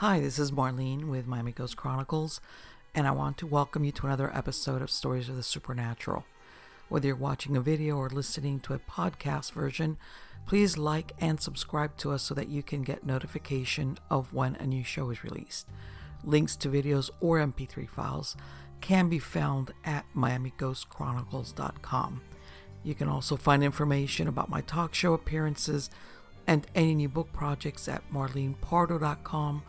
Hi, 0.00 0.16
this 0.18 0.38
is 0.38 0.50
Marlene 0.50 1.08
with 1.08 1.26
Miami 1.26 1.52
Ghost 1.52 1.76
Chronicles, 1.76 2.40
and 2.94 3.06
I 3.06 3.10
want 3.10 3.36
to 3.36 3.46
welcome 3.46 3.84
you 3.84 3.92
to 3.92 4.06
another 4.06 4.34
episode 4.34 4.80
of 4.80 4.90
Stories 4.90 5.28
of 5.28 5.36
the 5.36 5.42
Supernatural. 5.42 6.24
Whether 6.88 7.08
you're 7.08 7.16
watching 7.16 7.54
a 7.54 7.60
video 7.60 7.98
or 7.98 8.08
listening 8.08 8.60
to 8.60 8.72
a 8.72 8.78
podcast 8.78 9.52
version, 9.52 9.98
please 10.46 10.78
like 10.78 11.12
and 11.20 11.38
subscribe 11.38 11.98
to 11.98 12.12
us 12.12 12.22
so 12.22 12.32
that 12.32 12.48
you 12.48 12.62
can 12.62 12.80
get 12.80 13.04
notification 13.04 13.98
of 14.08 14.32
when 14.32 14.56
a 14.56 14.66
new 14.66 14.82
show 14.82 15.10
is 15.10 15.22
released. 15.22 15.68
Links 16.24 16.56
to 16.56 16.70
videos 16.70 17.10
or 17.20 17.36
MP3 17.36 17.86
files 17.86 18.38
can 18.80 19.10
be 19.10 19.18
found 19.18 19.74
at 19.84 20.06
miamighostchronicles.com. 20.16 22.22
You 22.82 22.94
can 22.94 23.08
also 23.08 23.36
find 23.36 23.62
information 23.62 24.28
about 24.28 24.48
my 24.48 24.62
talk 24.62 24.94
show 24.94 25.12
appearances 25.12 25.90
and 26.46 26.66
any 26.74 26.94
new 26.94 27.10
book 27.10 27.30
projects 27.34 27.86
at 27.86 28.10
marlenepardo.com 28.10 29.62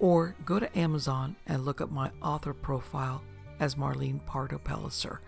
or 0.00 0.34
go 0.44 0.58
to 0.58 0.78
Amazon 0.78 1.36
and 1.46 1.64
look 1.64 1.80
up 1.80 1.90
my 1.90 2.10
author 2.22 2.54
profile 2.54 3.22
as 3.60 3.74
Marlene 3.74 4.24
Pardo 4.24 4.58
Pellicer. 4.58 5.18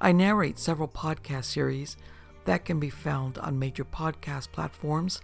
I 0.00 0.12
narrate 0.12 0.58
several 0.58 0.88
podcast 0.88 1.44
series 1.44 1.96
that 2.44 2.64
can 2.64 2.78
be 2.78 2.90
found 2.90 3.38
on 3.38 3.58
major 3.58 3.84
podcast 3.84 4.52
platforms 4.52 5.20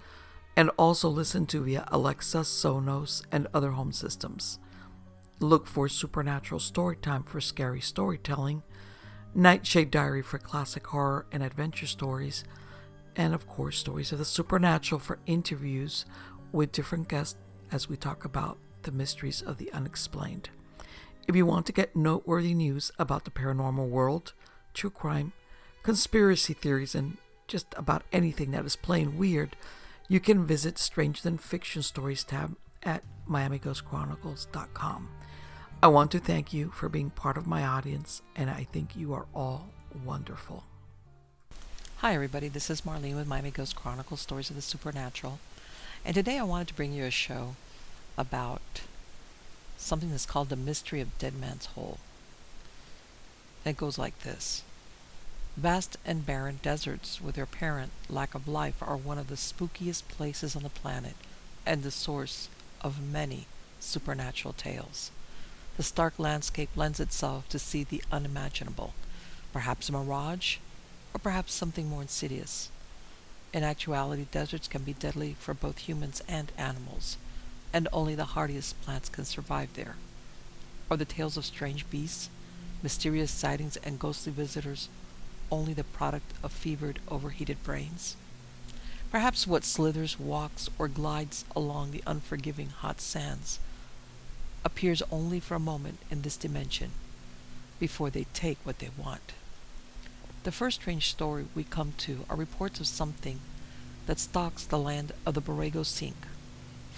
and 0.56 0.70
also 0.76 1.08
listened 1.08 1.48
to 1.50 1.62
via 1.62 1.84
Alexa, 1.88 2.38
Sonos, 2.38 3.22
and 3.30 3.46
other 3.54 3.72
home 3.72 3.92
systems. 3.92 4.58
Look 5.38 5.66
for 5.66 5.88
Supernatural 5.88 6.60
Storytime 6.60 7.26
for 7.26 7.40
scary 7.40 7.80
storytelling, 7.80 8.62
Nightshade 9.34 9.90
Diary 9.90 10.22
for 10.22 10.38
classic 10.38 10.86
horror 10.88 11.26
and 11.30 11.42
adventure 11.42 11.86
stories, 11.86 12.44
and 13.16 13.34
of 13.34 13.46
course, 13.46 13.78
Stories 13.78 14.12
of 14.12 14.18
the 14.18 14.24
Supernatural 14.24 14.98
for 14.98 15.18
interviews 15.26 16.04
with 16.52 16.72
different 16.72 17.08
guests 17.08 17.36
as 17.70 17.88
we 17.88 17.96
talk 17.96 18.24
about 18.24 18.58
the 18.82 18.92
mysteries 18.92 19.42
of 19.42 19.58
the 19.58 19.72
unexplained. 19.72 20.50
If 21.28 21.36
you 21.36 21.46
want 21.46 21.66
to 21.66 21.72
get 21.72 21.94
noteworthy 21.94 22.54
news 22.54 22.90
about 22.98 23.24
the 23.24 23.30
paranormal 23.30 23.88
world, 23.88 24.32
true 24.74 24.90
crime, 24.90 25.32
conspiracy 25.82 26.54
theories, 26.54 26.94
and 26.94 27.18
just 27.46 27.66
about 27.76 28.02
anything 28.12 28.50
that 28.52 28.64
is 28.64 28.76
plain 28.76 29.16
weird, 29.16 29.56
you 30.08 30.20
can 30.20 30.46
visit 30.46 30.78
Stranger 30.78 31.22
Than 31.22 31.38
Fiction 31.38 31.82
Stories 31.82 32.24
tab 32.24 32.56
at 32.82 33.02
MiamiGhostChronicles.com. 33.28 35.08
I 35.82 35.86
want 35.88 36.10
to 36.10 36.18
thank 36.18 36.52
you 36.52 36.70
for 36.70 36.88
being 36.88 37.10
part 37.10 37.36
of 37.36 37.46
my 37.46 37.64
audience, 37.64 38.22
and 38.36 38.50
I 38.50 38.64
think 38.64 38.96
you 38.96 39.12
are 39.14 39.26
all 39.34 39.68
wonderful. 40.04 40.64
Hi, 41.98 42.14
everybody. 42.14 42.48
This 42.48 42.70
is 42.70 42.80
Marlene 42.80 43.14
with 43.14 43.26
Miami 43.26 43.50
Ghost 43.50 43.76
Chronicles 43.76 44.20
Stories 44.20 44.50
of 44.50 44.56
the 44.56 44.62
Supernatural. 44.62 45.38
And 46.04 46.14
today 46.14 46.38
I 46.38 46.44
wanted 46.44 46.68
to 46.68 46.74
bring 46.74 46.92
you 46.92 47.04
a 47.04 47.10
show 47.10 47.56
about 48.16 48.82
something 49.76 50.10
that's 50.10 50.26
called 50.26 50.48
the 50.48 50.56
mystery 50.56 51.00
of 51.00 51.18
Dead 51.18 51.34
Man's 51.34 51.66
Hole. 51.66 51.98
It 53.64 53.76
goes 53.76 53.98
like 53.98 54.18
this 54.20 54.62
Vast 55.56 55.98
and 56.04 56.24
barren 56.24 56.60
deserts 56.62 57.20
with 57.20 57.34
their 57.34 57.44
apparent 57.44 57.92
lack 58.08 58.34
of 58.34 58.46
life 58.48 58.82
are 58.82 58.96
one 58.96 59.18
of 59.18 59.28
the 59.28 59.34
spookiest 59.34 60.06
places 60.08 60.54
on 60.54 60.62
the 60.62 60.68
planet 60.68 61.14
and 61.66 61.82
the 61.82 61.90
source 61.90 62.48
of 62.80 63.02
many 63.02 63.46
supernatural 63.78 64.54
tales. 64.54 65.10
The 65.76 65.82
stark 65.82 66.18
landscape 66.18 66.70
lends 66.76 67.00
itself 67.00 67.48
to 67.48 67.58
see 67.58 67.84
the 67.84 68.02
unimaginable, 68.12 68.94
perhaps 69.52 69.88
a 69.88 69.92
mirage, 69.92 70.58
or 71.14 71.18
perhaps 71.18 71.52
something 71.52 71.88
more 71.88 72.02
insidious. 72.02 72.70
In 73.52 73.64
actuality, 73.64 74.26
deserts 74.30 74.68
can 74.68 74.82
be 74.82 74.92
deadly 74.92 75.36
for 75.38 75.54
both 75.54 75.78
humans 75.78 76.22
and 76.28 76.52
animals 76.56 77.16
and 77.72 77.88
only 77.92 78.14
the 78.14 78.36
hardiest 78.36 78.80
plants 78.82 79.08
can 79.08 79.24
survive 79.24 79.68
there. 79.74 79.96
Are 80.90 80.96
the 80.96 81.04
tales 81.04 81.36
of 81.36 81.44
strange 81.44 81.88
beasts, 81.90 82.28
mysterious 82.82 83.30
sightings, 83.30 83.76
and 83.78 83.98
ghostly 83.98 84.32
visitors 84.32 84.88
only 85.50 85.72
the 85.72 85.84
product 85.84 86.32
of 86.42 86.52
fevered, 86.52 86.98
overheated 87.08 87.62
brains? 87.62 88.16
Perhaps 89.10 89.46
what 89.46 89.64
slithers, 89.64 90.18
walks, 90.18 90.68
or 90.78 90.88
glides 90.88 91.44
along 91.56 91.90
the 91.90 92.02
unforgiving 92.06 92.68
hot 92.68 93.00
sands 93.00 93.58
appears 94.64 95.02
only 95.10 95.40
for 95.40 95.54
a 95.54 95.60
moment 95.60 95.98
in 96.10 96.22
this 96.22 96.36
dimension 96.36 96.90
before 97.78 98.10
they 98.10 98.26
take 98.34 98.58
what 98.62 98.78
they 98.78 98.90
want. 98.96 99.32
The 100.44 100.52
first 100.52 100.80
strange 100.80 101.10
story 101.10 101.46
we 101.54 101.64
come 101.64 101.94
to 101.98 102.24
are 102.30 102.36
reports 102.36 102.80
of 102.80 102.86
something 102.86 103.40
that 104.06 104.18
stalks 104.18 104.64
the 104.64 104.78
land 104.78 105.12
of 105.26 105.34
the 105.34 105.42
Borrego 105.42 105.84
Sink, 105.84 106.16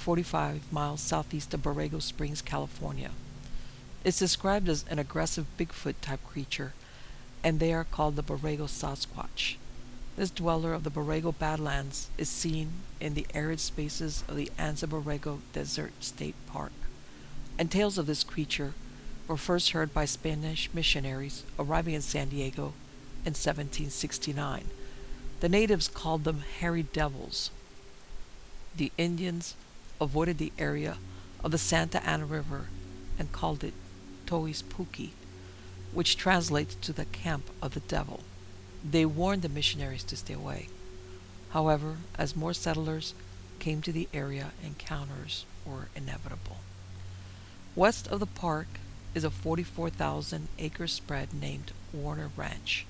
45 0.02 0.72
miles 0.72 1.00
southeast 1.00 1.54
of 1.54 1.62
Borrego 1.62 2.02
Springs, 2.02 2.42
California. 2.42 3.12
It's 4.02 4.18
described 4.18 4.68
as 4.68 4.84
an 4.90 4.98
aggressive 4.98 5.46
Bigfoot 5.56 5.94
type 6.00 6.18
creature, 6.26 6.72
and 7.44 7.60
they 7.60 7.72
are 7.72 7.84
called 7.84 8.16
the 8.16 8.22
Borrego 8.24 8.66
Sasquatch. 8.66 9.54
This 10.16 10.30
dweller 10.30 10.72
of 10.72 10.82
the 10.82 10.90
Borrego 10.90 11.32
Badlands 11.38 12.10
is 12.18 12.28
seen 12.28 12.72
in 13.00 13.14
the 13.14 13.26
arid 13.32 13.60
spaces 13.60 14.24
of 14.26 14.34
the 14.34 14.50
Anza 14.58 14.88
Borrego 14.88 15.38
Desert 15.52 15.92
State 16.00 16.34
Park. 16.48 16.72
And 17.56 17.70
tales 17.70 17.96
of 17.96 18.06
this 18.06 18.24
creature 18.24 18.74
were 19.28 19.36
first 19.36 19.70
heard 19.70 19.94
by 19.94 20.04
Spanish 20.04 20.68
missionaries 20.74 21.44
arriving 21.60 21.94
in 21.94 22.02
San 22.02 22.28
Diego 22.28 22.72
in 23.24 23.34
1769. 23.34 24.64
The 25.38 25.48
natives 25.48 25.86
called 25.86 26.24
them 26.24 26.42
hairy 26.58 26.82
devils. 26.82 27.52
The 28.76 28.90
Indians 28.98 29.54
avoided 30.02 30.38
the 30.38 30.52
area 30.58 30.96
of 31.42 31.50
the 31.50 31.58
Santa 31.58 32.04
Ana 32.06 32.26
River 32.26 32.66
and 33.18 33.32
called 33.32 33.64
it 33.64 33.74
Toispuki, 34.26 35.10
which 35.92 36.16
translates 36.16 36.74
to 36.76 36.92
the 36.92 37.04
camp 37.06 37.50
of 37.60 37.74
the 37.74 37.80
devil. 37.80 38.20
They 38.88 39.04
warned 39.04 39.42
the 39.42 39.48
missionaries 39.48 40.04
to 40.04 40.16
stay 40.16 40.34
away. 40.34 40.68
However, 41.50 41.98
as 42.18 42.34
more 42.34 42.54
settlers 42.54 43.14
came 43.58 43.82
to 43.82 43.92
the 43.92 44.08
area, 44.12 44.52
encounters 44.64 45.44
were 45.64 45.88
inevitable. 45.94 46.58
West 47.76 48.08
of 48.08 48.20
the 48.20 48.26
park 48.26 48.66
is 49.14 49.24
a 49.24 49.30
44,000 49.30 50.48
acre 50.58 50.86
spread 50.86 51.32
named 51.34 51.72
Warner 51.92 52.30
Ranch. 52.36 52.86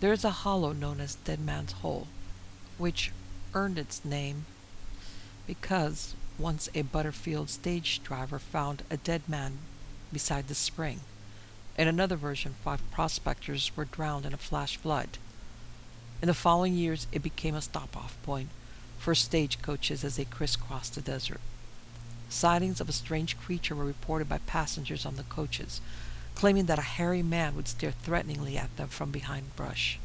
There 0.00 0.12
is 0.12 0.24
a 0.24 0.30
hollow 0.30 0.72
known 0.72 1.00
as 1.00 1.14
Dead 1.14 1.40
Man's 1.40 1.72
Hole, 1.72 2.08
which 2.78 3.12
earned 3.54 3.78
its 3.78 4.04
name 4.04 4.46
because 5.46 6.14
once 6.38 6.68
a 6.74 6.82
Butterfield 6.82 7.50
stage 7.50 8.02
driver 8.02 8.38
found 8.38 8.82
a 8.90 8.96
dead 8.96 9.22
man 9.28 9.58
beside 10.12 10.48
the 10.48 10.54
spring. 10.54 11.00
In 11.78 11.88
another 11.88 12.16
version, 12.16 12.54
five 12.62 12.82
prospectors 12.90 13.70
were 13.76 13.84
drowned 13.84 14.26
in 14.26 14.34
a 14.34 14.38
flash 14.38 14.76
flood. 14.76 15.18
In 16.20 16.26
the 16.26 16.34
following 16.34 16.74
years, 16.74 17.06
it 17.12 17.22
became 17.22 17.54
a 17.54 17.62
stop-off 17.62 18.16
point 18.22 18.48
for 18.98 19.14
stagecoaches 19.14 20.04
as 20.04 20.16
they 20.16 20.24
crisscrossed 20.24 20.94
the 20.94 21.00
desert. 21.00 21.40
Sightings 22.28 22.80
of 22.80 22.88
a 22.88 22.92
strange 22.92 23.38
creature 23.38 23.74
were 23.74 23.84
reported 23.84 24.28
by 24.28 24.38
passengers 24.38 25.04
on 25.04 25.16
the 25.16 25.24
coaches, 25.24 25.80
claiming 26.34 26.66
that 26.66 26.78
a 26.78 26.82
hairy 26.82 27.22
man 27.22 27.56
would 27.56 27.68
stare 27.68 27.90
threateningly 27.90 28.56
at 28.56 28.74
them 28.76 28.88
from 28.88 29.10
behind 29.10 29.56
brush. 29.56 29.98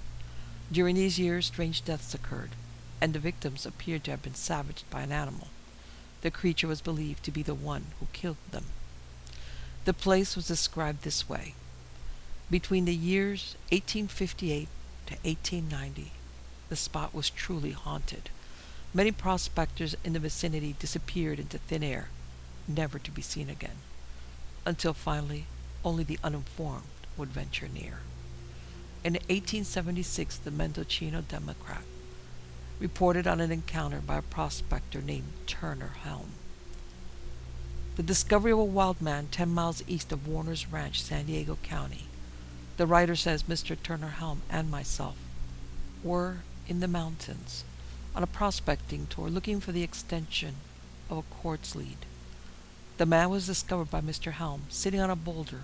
During 0.72 0.96
these 0.96 1.20
years, 1.20 1.46
strange 1.46 1.86
deaths 1.86 2.14
occurred, 2.14 2.52
and 3.00 3.14
the 3.14 3.20
victims 3.20 3.66
appeared 3.66 4.04
to 4.06 4.12
have 4.12 4.24
been 4.24 4.36
savaged 4.36 4.90
by 4.90 5.02
an 5.02 5.12
animal. 5.12 5.48
The 6.22 6.32
creature 6.32 6.68
was 6.68 6.82
believed 6.82 7.24
to 7.24 7.32
be 7.32 7.44
the 7.44 7.54
one 7.54 7.88
who 8.00 8.08
killed 8.14 8.38
them. 8.52 8.66
The 9.86 9.94
place 9.94 10.36
was 10.36 10.48
described 10.48 11.04
this 11.04 11.30
way. 11.30 11.54
Between 12.50 12.86
the 12.86 12.96
years 12.96 13.56
1858 13.72 14.68
to 15.08 15.14
1890, 15.14 16.12
the 16.70 16.76
spot 16.76 17.14
was 17.14 17.30
truly 17.30 17.72
haunted. 17.72 18.30
Many 18.94 19.12
prospectors 19.12 19.96
in 20.04 20.14
the 20.14 20.20
vicinity 20.20 20.76
disappeared 20.80 21.40
into 21.40 21.58
thin 21.58 21.84
air, 21.84 22.10
never 22.68 23.00
to 23.00 23.12
be 23.12 23.22
seen 23.22 23.50
again, 23.50 23.78
until 24.66 24.94
finally 24.94 25.46
only 25.84 26.04
the 26.04 26.20
uninformed 26.24 26.84
would 27.16 27.30
venture 27.30 27.68
near. 27.68 28.00
In 29.04 29.14
1876, 29.14 30.38
the 30.38 30.52
Mendocino 30.52 31.22
Democrat 31.22 31.84
reported 32.80 33.26
on 33.26 33.40
an 33.42 33.52
encounter 33.52 34.00
by 34.00 34.18
a 34.18 34.22
prospector 34.22 35.02
named 35.02 35.32
Turner 35.48 35.94
Helm. 36.04 36.32
The 37.96 38.04
discovery 38.04 38.52
of 38.52 38.60
a 38.60 38.64
wild 38.64 39.02
man 39.02 39.28
10 39.32 39.50
miles 39.50 39.84
east 39.88 40.12
of 40.12 40.28
Warner's 40.28 40.72
Ranch, 40.72 41.02
San 41.02 41.26
Diego 41.26 41.58
County. 41.64 42.06
The 42.78 42.86
writer 42.86 43.16
says 43.16 43.44
Mr. 43.44 43.76
Turner 43.82 44.10
Helm 44.10 44.44
and 44.50 44.70
myself 44.70 45.16
were 46.04 46.38
in 46.68 46.80
the 46.80 46.88
mountains 46.88 47.64
on 48.16 48.22
a 48.22 48.28
prospecting 48.28 49.08
tour 49.08 49.30
looking 49.30 49.60
for 49.60 49.72
the 49.72 49.84
extension 49.84 50.56
of 51.10 51.18
a 51.18 51.22
quartz 51.24 51.76
lead. 51.76 51.98
The 52.98 53.06
man 53.08 53.32
was 53.32 53.48
discovered 53.48 53.90
by 53.90 54.02
Mr. 54.02 54.34
Helm 54.34 54.64
sitting 54.70 55.00
on 55.00 55.10
a 55.10 55.16
boulder 55.16 55.62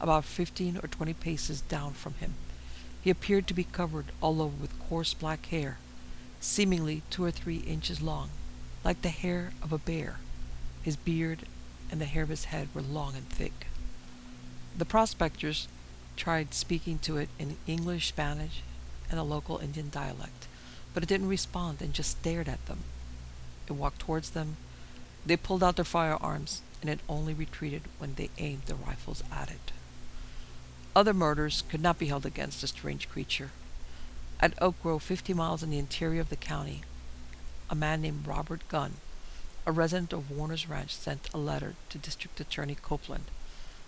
about 0.00 0.24
15 0.24 0.78
or 0.78 0.88
20 0.88 1.14
paces 1.14 1.60
down 1.60 1.92
from 1.92 2.14
him. 2.14 2.34
He 3.00 3.10
appeared 3.10 3.46
to 3.46 3.54
be 3.54 3.64
covered 3.64 4.06
all 4.20 4.42
over 4.42 4.56
with 4.60 4.78
coarse 4.88 5.14
black 5.14 5.46
hair, 5.46 5.78
seemingly 6.40 7.02
two 7.10 7.24
or 7.24 7.30
three 7.30 7.58
inches 7.58 8.00
long, 8.00 8.30
like 8.84 9.02
the 9.02 9.08
hair 9.08 9.52
of 9.62 9.72
a 9.72 9.78
bear. 9.78 10.16
His 10.82 10.96
beard 10.96 11.46
and 11.90 12.00
the 12.00 12.06
hair 12.06 12.22
of 12.22 12.28
his 12.28 12.46
head 12.46 12.68
were 12.74 12.82
long 12.82 13.14
and 13.16 13.28
thick. 13.28 13.66
The 14.76 14.84
prospectors 14.84 15.68
tried 16.16 16.54
speaking 16.54 16.98
to 17.00 17.16
it 17.16 17.28
in 17.38 17.56
English, 17.66 18.08
Spanish, 18.08 18.62
and 19.10 19.18
a 19.18 19.24
local 19.24 19.58
Indian 19.58 19.90
dialect, 19.90 20.48
but 20.94 21.02
it 21.02 21.08
didn't 21.08 21.28
respond 21.28 21.80
and 21.80 21.92
just 21.92 22.18
stared 22.18 22.48
at 22.48 22.64
them. 22.66 22.80
It 23.68 23.72
walked 23.72 24.00
towards 24.00 24.30
them. 24.30 24.56
They 25.24 25.36
pulled 25.36 25.62
out 25.62 25.76
their 25.76 25.84
firearms, 25.84 26.62
and 26.80 26.90
it 26.90 27.00
only 27.08 27.34
retreated 27.34 27.82
when 27.98 28.14
they 28.14 28.30
aimed 28.38 28.62
their 28.62 28.76
rifles 28.76 29.22
at 29.32 29.50
it. 29.50 29.72
Other 30.94 31.12
murders 31.12 31.62
could 31.68 31.80
not 31.80 31.98
be 31.98 32.06
held 32.06 32.24
against 32.24 32.60
the 32.60 32.66
strange 32.66 33.08
creature. 33.08 33.50
At 34.40 34.60
Oak 34.60 34.80
Grove, 34.82 35.02
50 35.02 35.34
miles 35.34 35.62
in 35.62 35.70
the 35.70 35.78
interior 35.78 36.20
of 36.20 36.28
the 36.28 36.36
county, 36.36 36.82
a 37.70 37.74
man 37.74 38.02
named 38.02 38.26
Robert 38.26 38.68
Gunn, 38.68 38.94
a 39.66 39.72
resident 39.72 40.12
of 40.12 40.30
Warner's 40.30 40.68
Ranch, 40.68 40.94
sent 40.94 41.28
a 41.32 41.38
letter 41.38 41.74
to 41.90 41.98
District 41.98 42.38
Attorney 42.40 42.76
Copeland 42.80 43.24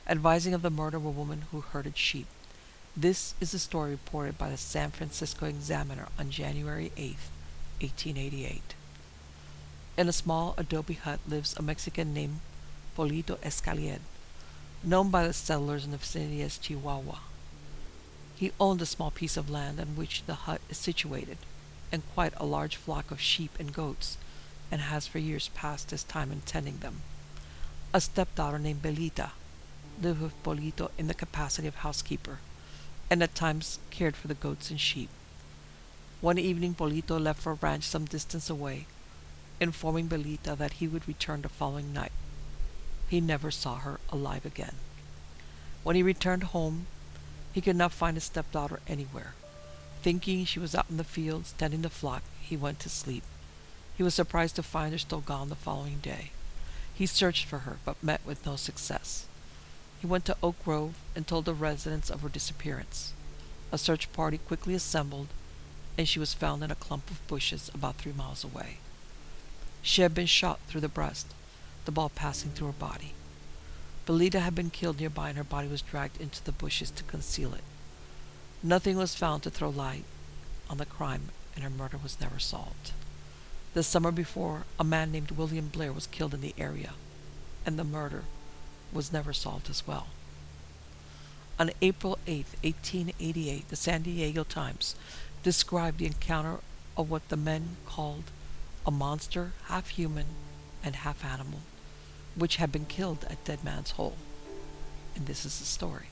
advising 0.09 0.55
of 0.55 0.63
the 0.63 0.71
murder 0.71 0.97
of 0.97 1.05
a 1.05 1.11
woman 1.11 1.45
who 1.51 1.61
herded 1.61 1.97
sheep. 1.97 2.27
This 2.97 3.35
is 3.41 3.53
the 3.53 3.59
story 3.59 3.91
reported 3.91 4.39
by 4.39 4.49
the 4.49 4.57
San 4.57 4.91
Francisco 4.91 5.47
Examiner 5.47 6.07
on 6.19 6.31
January 6.31 6.91
8, 6.97 7.17
1888. 7.81 8.75
In 9.97 10.09
a 10.09 10.13
small 10.13 10.55
adobe 10.57 10.95
hut 10.95 11.21
lives 11.29 11.55
a 11.57 11.63
Mexican 11.63 12.15
named 12.15 12.41
Polito 12.97 13.37
Escalier, 13.39 13.99
known 14.83 15.11
by 15.11 15.27
the 15.27 15.33
settlers 15.33 15.85
in 15.85 15.91
the 15.91 15.99
vicinity 15.99 16.41
as 16.43 16.59
Chihuahua. 16.59 17.19
He 18.39 18.53
owned 18.61 18.81
a 18.81 18.87
small 18.87 19.11
piece 19.11 19.37
of 19.37 19.51
land 19.51 19.81
on 19.81 19.97
which 19.97 20.23
the 20.25 20.47
hut 20.47 20.61
is 20.71 20.79
situated, 20.79 21.39
and 21.91 22.09
quite 22.15 22.33
a 22.37 22.47
large 22.47 22.77
flock 22.77 23.11
of 23.11 23.21
sheep 23.21 23.51
and 23.59 23.73
goats, 23.73 24.17
and 24.71 24.81
has 24.81 25.09
for 25.09 25.19
years 25.19 25.51
passed 25.55 25.91
his 25.91 26.05
time 26.05 26.31
in 26.31 26.43
tending 26.43 26.79
them. 26.79 27.01
A 27.93 28.01
stepdaughter 28.01 28.61
named 28.61 28.81
Belita 28.81 29.31
lived 30.01 30.23
with 30.23 30.43
Polito 30.45 30.93
in 30.97 31.09
the 31.09 31.15
capacity 31.15 31.67
of 31.67 31.77
housekeeper, 31.77 32.39
and 33.11 33.25
at 33.25 33.35
times 33.35 33.81
cared 33.91 34.15
for 34.15 34.29
the 34.29 34.35
goats 34.35 34.71
and 34.71 34.79
sheep. 34.79 35.09
One 36.21 36.39
evening 36.39 36.75
Polito 36.75 37.21
left 37.21 37.41
for 37.41 37.53
a 37.53 37.59
ranch 37.61 37.83
some 37.83 38.05
distance 38.05 38.49
away, 38.49 38.87
informing 39.59 40.09
Belita 40.09 40.57
that 40.57 40.75
he 40.75 40.87
would 40.87 41.09
return 41.09 41.43
the 41.43 41.49
following 41.49 41.93
night. 41.93 42.13
He 43.09 43.21
never 43.21 43.51
saw 43.51 43.79
her 43.79 43.99
alive 44.11 44.47
again. 44.47 44.77
When 45.83 45.97
he 45.97 46.05
returned 46.05 46.45
home, 46.45 46.87
he 47.59 47.61
could 47.61 47.75
not 47.75 47.91
find 47.91 48.17
his 48.17 48.23
stepdaughter 48.23 48.79
anywhere. 48.87 49.35
Thinking 50.03 50.45
she 50.45 50.61
was 50.61 50.77
out 50.77 50.87
in 50.89 50.97
the 50.97 51.03
fields 51.03 51.55
tending 51.59 51.83
the 51.83 51.91
flock, 51.91 52.23
he 52.41 52.57
went 52.57 52.79
to 52.79 52.89
sleep. 52.89 53.25
He 53.97 54.05
was 54.05 54.15
surprised 54.15 54.55
to 54.55 54.63
find 54.63 54.93
her 54.93 54.99
still 54.99 55.19
gone 55.19 55.49
the 55.49 55.57
following 55.57 55.99
day. 55.99 56.31
He 56.95 57.05
searched 57.05 57.47
for 57.47 57.59
her, 57.67 57.79
but 57.85 58.01
met 58.01 58.21
with 58.25 58.47
no 58.47 58.55
success. 58.55 59.27
He 60.01 60.07
went 60.07 60.25
to 60.27 60.37
Oak 60.41 60.55
Grove 60.65 60.95
and 61.17 61.27
told 61.27 61.47
the 61.47 61.53
residents 61.53 62.11
of 62.11 62.21
her 62.21 62.29
disappearance. 62.29 63.13
A 63.73 63.77
search 63.77 64.13
party 64.13 64.39
quickly 64.39 64.75
assembled, 64.75 65.27
and 65.99 66.09
she 66.09 66.21
was 66.21 66.35
found 66.35 66.63
in 66.63 66.71
a 66.71 66.77
clump 66.77 67.11
of 67.11 67.27
bushes 67.27 67.73
about 67.75 67.97
three 67.97 68.13
miles 68.13 68.45
away. 68.45 68.77
She 69.83 70.03
had 70.03 70.15
been 70.15 70.27
shot 70.27 70.61
through 70.69 70.83
the 70.83 70.89
breast, 70.89 71.27
the 71.87 71.91
ball 71.91 72.09
passing 72.09 72.53
through 72.53 72.69
her 72.69 72.73
body. 72.75 73.15
Belita 74.09 74.41
had 74.41 74.55
been 74.55 74.71
killed 74.71 75.01
nearby, 75.01 75.29
and 75.29 75.37
her 75.37 75.45
body 75.45 75.69
was 75.69 75.83
dragged 75.83 76.19
into 76.19 76.43
the 76.43 76.51
bushes 76.51 76.91
to 76.93 77.03
conceal 77.03 77.53
it. 77.53 77.63
Nothing 78.63 78.97
was 78.97 79.15
found 79.15 79.43
to 79.43 79.51
throw 79.51 79.69
light 79.69 80.05
on 80.71 80.79
the 80.79 80.87
crime, 80.87 81.29
and 81.55 81.63
her 81.63 81.69
murder 81.69 81.99
was 82.03 82.19
never 82.19 82.39
solved. 82.39 82.93
The 83.75 83.83
summer 83.83 84.11
before, 84.11 84.65
a 84.81 84.83
man 84.83 85.13
named 85.13 85.33
William 85.33 85.69
Blair 85.69 85.93
was 85.93 86.07
killed 86.07 86.33
in 86.33 86.41
the 86.41 86.55
area, 86.57 86.95
and 87.67 87.79
the 87.79 87.85
murder 87.85 88.25
was 88.95 89.13
never 89.13 89.35
solved 89.35 89.69
as 89.69 89.87
well. 89.87 90.07
On 91.59 91.71
April 91.83 92.19
8, 92.27 92.47
1888, 92.63 93.69
the 93.69 93.77
San 93.77 94.01
Diego 94.01 94.43
Times 94.43 94.95
described 95.43 95.99
the 95.99 96.07
encounter 96.07 96.61
of 96.97 97.11
what 97.11 97.29
the 97.29 97.37
men 97.37 97.77
called 97.85 98.25
a 98.87 98.91
monster 98.91 99.53
half 99.67 99.89
human 99.89 100.27
and 100.83 100.97
half 100.97 101.23
animal, 101.23 101.61
which 102.39 102.57
had 102.57 102.73
been 102.73 102.87
killed 102.87 103.27
at 103.29 103.45
Dead 103.45 103.63
Man's 103.65 103.93
Hole. 103.93 104.17
And 105.15 105.27
this 105.27 105.45
is 105.45 105.59
the 105.59 105.65
story. 105.65 106.07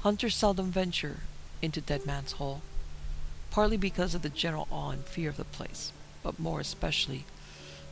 Hunters 0.00 0.36
seldom 0.36 0.70
venture 0.70 1.20
into 1.60 1.80
Dead 1.80 2.04
Man's 2.04 2.32
Hole, 2.32 2.62
partly 3.50 3.76
because 3.76 4.14
of 4.14 4.22
the 4.22 4.28
general 4.28 4.68
awe 4.70 4.90
and 4.90 5.04
fear 5.04 5.30
of 5.30 5.36
the 5.36 5.44
place, 5.44 5.92
but 6.22 6.38
more 6.38 6.60
especially 6.60 7.24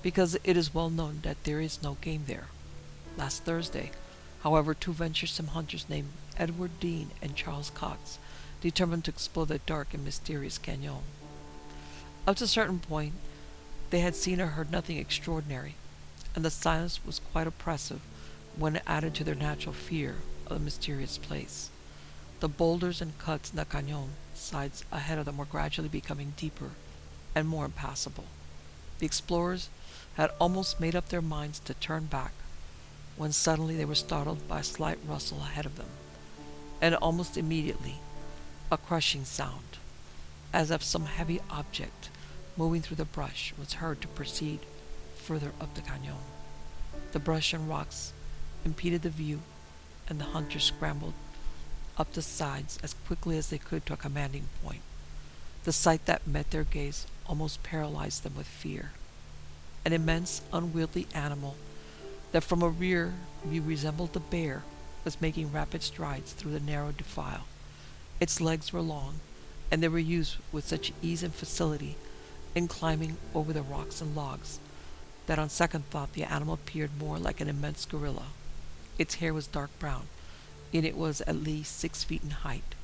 because 0.02 0.36
it 0.44 0.56
is 0.56 0.74
well 0.74 0.90
known 0.90 1.20
that 1.22 1.44
there 1.44 1.60
is 1.60 1.82
no 1.82 1.96
game 2.00 2.24
there 2.26 2.46
last 3.16 3.44
Thursday. 3.44 3.90
However, 4.42 4.72
two 4.72 4.92
venturesome 4.92 5.48
hunters 5.48 5.86
named 5.88 6.08
Edward 6.38 6.80
Dean 6.80 7.10
and 7.20 7.36
Charles 7.36 7.70
Cox 7.70 8.18
determined 8.60 9.04
to 9.04 9.10
explore 9.10 9.46
the 9.46 9.58
dark 9.58 9.92
and 9.92 10.04
mysterious 10.04 10.58
canyon. 10.58 11.02
Up 12.26 12.36
to 12.36 12.44
a 12.44 12.48
certain 12.48 12.78
point, 12.78 13.14
they 13.90 14.00
had 14.00 14.14
seen 14.14 14.40
or 14.40 14.46
heard 14.46 14.70
nothing 14.70 14.96
extraordinary, 14.96 15.74
and 16.34 16.44
the 16.44 16.50
silence 16.50 17.00
was 17.04 17.20
quite 17.32 17.46
oppressive 17.46 18.00
when 18.56 18.80
added 18.86 19.14
to 19.14 19.24
their 19.24 19.34
natural 19.34 19.72
fear 19.72 20.16
of 20.46 20.58
the 20.58 20.64
mysterious 20.64 21.18
place. 21.18 21.70
The 22.40 22.48
boulders 22.48 23.00
and 23.00 23.18
cuts 23.18 23.50
in 23.50 23.56
the 23.56 23.64
canyon 23.64 24.10
sides 24.34 24.84
ahead 24.90 25.18
of 25.18 25.26
them 25.26 25.36
were 25.36 25.44
gradually 25.44 25.88
becoming 25.88 26.34
deeper 26.36 26.70
and 27.34 27.46
more 27.46 27.64
impassable. 27.64 28.24
The 28.98 29.06
explorers 29.06 29.68
had 30.14 30.30
almost 30.40 30.80
made 30.80 30.96
up 30.96 31.08
their 31.08 31.22
minds 31.22 31.60
to 31.60 31.74
turn 31.74 32.06
back 32.06 32.32
when 33.16 33.32
suddenly 33.32 33.76
they 33.76 33.84
were 33.84 33.94
startled 33.94 34.48
by 34.48 34.60
a 34.60 34.64
slight 34.64 34.98
rustle 35.06 35.40
ahead 35.40 35.66
of 35.66 35.76
them, 35.76 35.90
and 36.80 36.94
almost 36.94 37.36
immediately 37.36 37.96
a 38.72 38.78
crushing 38.78 39.24
sound, 39.24 39.78
as 40.52 40.70
of 40.70 40.82
some 40.82 41.06
heavy 41.06 41.40
object 41.50 42.08
moving 42.56 42.80
through 42.80 42.96
the 42.96 43.04
brush, 43.04 43.52
was 43.58 43.74
heard 43.74 44.00
to 44.00 44.08
proceed 44.08 44.60
further 45.20 45.52
up 45.60 45.74
the 45.74 45.82
cañon. 45.82 46.24
The 47.12 47.18
brush 47.18 47.52
and 47.52 47.68
rocks 47.68 48.12
impeded 48.64 49.02
the 49.02 49.10
view, 49.10 49.40
and 50.08 50.18
the 50.18 50.24
hunters 50.24 50.64
scrambled 50.64 51.14
up 51.98 52.12
the 52.12 52.22
sides 52.22 52.78
as 52.82 52.94
quickly 53.06 53.36
as 53.36 53.50
they 53.50 53.58
could 53.58 53.84
to 53.86 53.92
a 53.92 53.96
commanding 53.96 54.48
point. 54.64 54.82
The 55.64 55.72
sight 55.72 56.06
that 56.06 56.26
met 56.26 56.50
their 56.50 56.64
gaze 56.64 57.06
almost 57.26 57.62
paralyzed 57.62 58.22
them 58.22 58.34
with 58.36 58.46
fear. 58.46 58.92
An 59.84 59.92
immense, 59.92 60.42
unwieldy 60.52 61.06
animal 61.14 61.56
that 62.32 62.44
from 62.44 62.62
a 62.62 62.68
rear 62.68 63.14
view 63.44 63.62
resembled 63.62 64.16
a 64.16 64.20
bear, 64.20 64.62
was 65.04 65.20
making 65.20 65.52
rapid 65.52 65.82
strides 65.82 66.32
through 66.32 66.52
the 66.52 66.60
narrow 66.60 66.92
defile. 66.92 67.46
Its 68.20 68.40
legs 68.40 68.72
were 68.72 68.80
long, 68.80 69.20
and 69.70 69.82
they 69.82 69.88
were 69.88 69.98
used 69.98 70.36
with 70.52 70.66
such 70.66 70.92
ease 71.02 71.22
and 71.22 71.34
facility 71.34 71.96
in 72.54 72.68
climbing 72.68 73.16
over 73.34 73.52
the 73.52 73.62
rocks 73.62 74.00
and 74.00 74.14
logs 74.14 74.58
that 75.30 75.38
on 75.38 75.48
second 75.48 75.88
thought 75.90 76.12
the 76.14 76.24
animal 76.24 76.54
appeared 76.54 76.90
more 76.98 77.16
like 77.16 77.40
an 77.40 77.46
immense 77.46 77.84
gorilla. 77.84 78.24
Its 78.98 79.14
hair 79.14 79.32
was 79.32 79.46
dark 79.46 79.70
brown, 79.78 80.08
and 80.74 80.84
it 80.84 80.96
was 80.96 81.20
at 81.20 81.36
least 81.36 81.78
six 81.78 82.02
feet 82.02 82.24
in 82.24 82.30
height. 82.30 82.74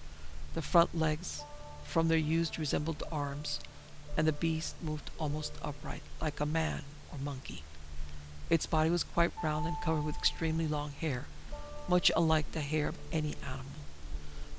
The 0.55 0.63
front 0.63 0.97
legs, 0.97 1.43
from 1.83 2.07
their 2.07 2.17
use, 2.17 2.57
resembled 2.57 3.03
arms, 3.11 3.59
and 4.17 4.29
the 4.29 4.33
beast 4.33 4.77
moved 4.81 5.11
almost 5.19 5.55
upright, 5.61 6.03
like 6.23 6.39
a 6.39 6.47
man 6.47 6.83
or 7.13 7.19
monkey. 7.19 7.65
Its 8.49 8.65
body 8.65 8.91
was 8.91 9.03
quite 9.03 9.33
round 9.43 9.67
and 9.67 9.81
covered 9.83 10.05
with 10.05 10.17
extremely 10.17 10.69
long 10.69 10.93
hair, 11.01 11.25
much 11.89 12.13
unlike 12.17 12.53
the 12.53 12.61
hair 12.61 12.87
of 12.87 12.99
any 13.11 13.35
animal. 13.43 13.83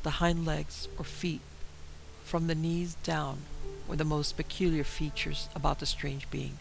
The 0.03 0.19
hind 0.19 0.45
legs, 0.45 0.89
or 0.99 1.05
feet, 1.05 1.39
from 2.25 2.47
the 2.47 2.55
knees 2.55 2.97
down, 3.03 3.43
were 3.87 3.95
the 3.95 4.03
most 4.03 4.35
peculiar 4.35 4.83
features 4.83 5.47
about 5.55 5.79
the 5.79 5.85
strange 5.85 6.29
being. 6.29 6.57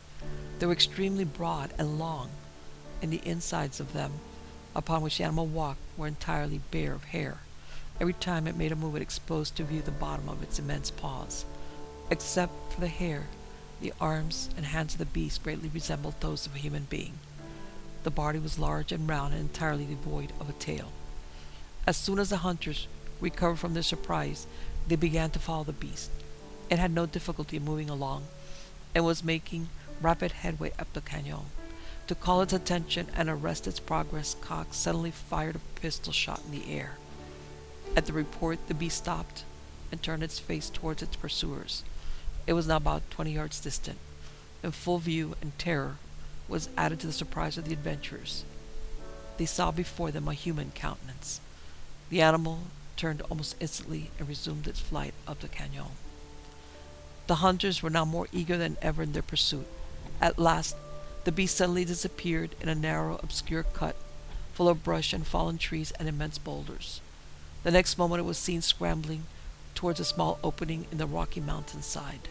They 0.59 0.67
were 0.67 0.73
extremely 0.73 1.25
broad 1.25 1.73
and 1.79 1.99
long, 1.99 2.31
and 3.03 3.13
the 3.13 3.21
insides 3.25 3.79
of 3.81 3.93
them, 3.93 4.13
upon 4.75 5.03
which 5.03 5.19
the 5.19 5.25
animal 5.25 5.47
walked, 5.47 5.81
were 5.97 6.07
entirely 6.07 6.61
bare 6.71 6.93
of 6.93 7.05
hair. 7.05 7.39
Every 8.01 8.15
time 8.15 8.47
it 8.47 8.57
made 8.57 8.73
a 8.73 8.77
move, 8.77 8.97
it 8.97 9.03
exposed 9.03 9.57
to 9.57 9.65
view 9.65 9.83
the 9.83 9.91
bottom 9.91 10.29
of 10.29 10.43
its 10.43 10.59
immense 10.59 10.91
paws. 10.91 11.45
Except 12.11 12.73
for 12.73 12.81
the 12.81 12.89
hair, 12.89 13.27
the 13.81 13.93
arms 14.01 14.49
and 14.57 14.67
hands 14.67 14.95
of 14.95 14.99
the 14.99 15.07
beast 15.07 15.43
greatly 15.43 15.69
resembled 15.69 16.15
those 16.21 16.47
of 16.47 16.55
a 16.55 16.59
human 16.59 16.87
being. 16.89 17.15
The 18.05 18.11
body 18.11 18.39
was 18.39 18.59
large 18.59 18.93
and 18.93 19.09
round 19.09 19.35
and 19.35 19.43
entirely 19.43 19.85
devoid 19.85 20.33
of 20.41 20.49
a 20.49 20.55
tail. 20.55 20.93
As 21.87 21.97
soon 21.97 22.19
as 22.19 22.31
the 22.31 22.39
hunters 22.39 22.87
recovered 23.21 23.59
from 23.59 23.75
their 23.75 23.83
surprise, 23.83 24.47
they 24.89 24.97
began 24.97 25.31
to 25.31 25.39
follow 25.39 25.65
the 25.65 25.73
beast. 25.73 26.11
It 26.71 26.79
had 26.79 26.93
no 26.93 27.07
difficulty 27.07 27.57
in 27.57 27.65
moving 27.65 27.91
along, 27.91 28.25
and 28.95 29.05
was 29.05 29.25
making 29.25 29.69
rapid 30.01 30.33
headway 30.33 30.73
up 30.79 30.93
the 30.93 31.01
canyon. 31.01 31.47
To 32.07 32.15
call 32.15 32.43
its 32.43 32.53
attention 32.53 33.09
and 33.17 33.29
arrest 33.29 33.67
its 33.67 33.81
progress, 33.81 34.37
Cox 34.41 34.77
suddenly 34.77 35.11
fired 35.11 35.57
a 35.57 35.81
pistol 35.81 36.13
shot 36.13 36.43
in 36.47 36.53
the 36.53 36.73
air. 36.73 36.99
At 37.97 38.07
the 38.07 38.13
report, 38.13 38.69
the 38.69 38.75
beast 38.75 38.99
stopped 38.99 39.45
and 39.91 40.03
turned 40.03 40.23
its 40.23 40.39
face 40.39 40.71
towards 40.71 41.03
its 41.03 41.17
pursuers. 41.17 41.83
It 42.47 42.53
was 42.53 42.69
now 42.69 42.77
about 42.77 43.11
twenty 43.11 43.33
yards 43.33 43.61
distant. 43.61 43.99
In 44.63 44.71
full 44.71 44.99
view 44.99 45.35
and 45.43 45.59
terror 45.59 45.97
was 46.49 46.69
added 46.77 47.01
to 47.01 47.07
the 47.07 47.13
surprise 47.13 47.59
of 47.59 47.65
the 47.65 47.73
adventurers. 47.73 48.45
They 49.37 49.47
saw 49.47 49.71
before 49.71 50.11
them 50.11 50.29
a 50.29 50.35
human 50.35 50.73
countenance. 50.75 51.41
The 52.09 52.23
animal 52.23 52.61
turned 52.97 53.21
almost 53.23 53.57
instantly 53.61 54.11
and 54.19 54.29
resumed 54.29 54.67
its 54.67 54.81
flight 54.81 55.13
up 55.27 55.41
the 55.41 55.49
canyon. 55.49 55.87
The 57.27 57.37
hunters 57.37 57.83
were 57.83 57.91
now 57.91 58.05
more 58.05 58.29
eager 58.33 58.57
than 58.57 58.77
ever 58.81 59.03
in 59.03 59.13
their 59.13 59.23
pursuit. 59.23 59.67
At 60.21 60.39
last, 60.39 60.77
the 61.25 61.33
beast 61.33 61.57
suddenly 61.57 61.85
disappeared 61.85 62.55
in 62.61 62.69
a 62.69 62.75
narrow, 62.75 63.19
obscure 63.23 63.65
cut, 63.65 63.97
full 64.55 64.69
of 64.69 64.85
brush 64.85 65.13
and 65.13 65.27
fallen 65.27 65.59
trees 65.59 65.93
and 65.99 66.09
immense 66.09 66.39
boulders. 66.39 67.01
The 67.63 67.71
next 67.71 67.99
moment 67.99 68.21
it 68.21 68.25
was 68.25 68.39
seen 68.39 68.63
scrambling 68.63 69.25
towards 69.75 70.01
a 70.01 70.05
small 70.05 70.39
opening 70.43 70.87
in 70.91 70.99
the 70.99 71.07
rocky 71.07 71.41
mountainside. 71.41 72.29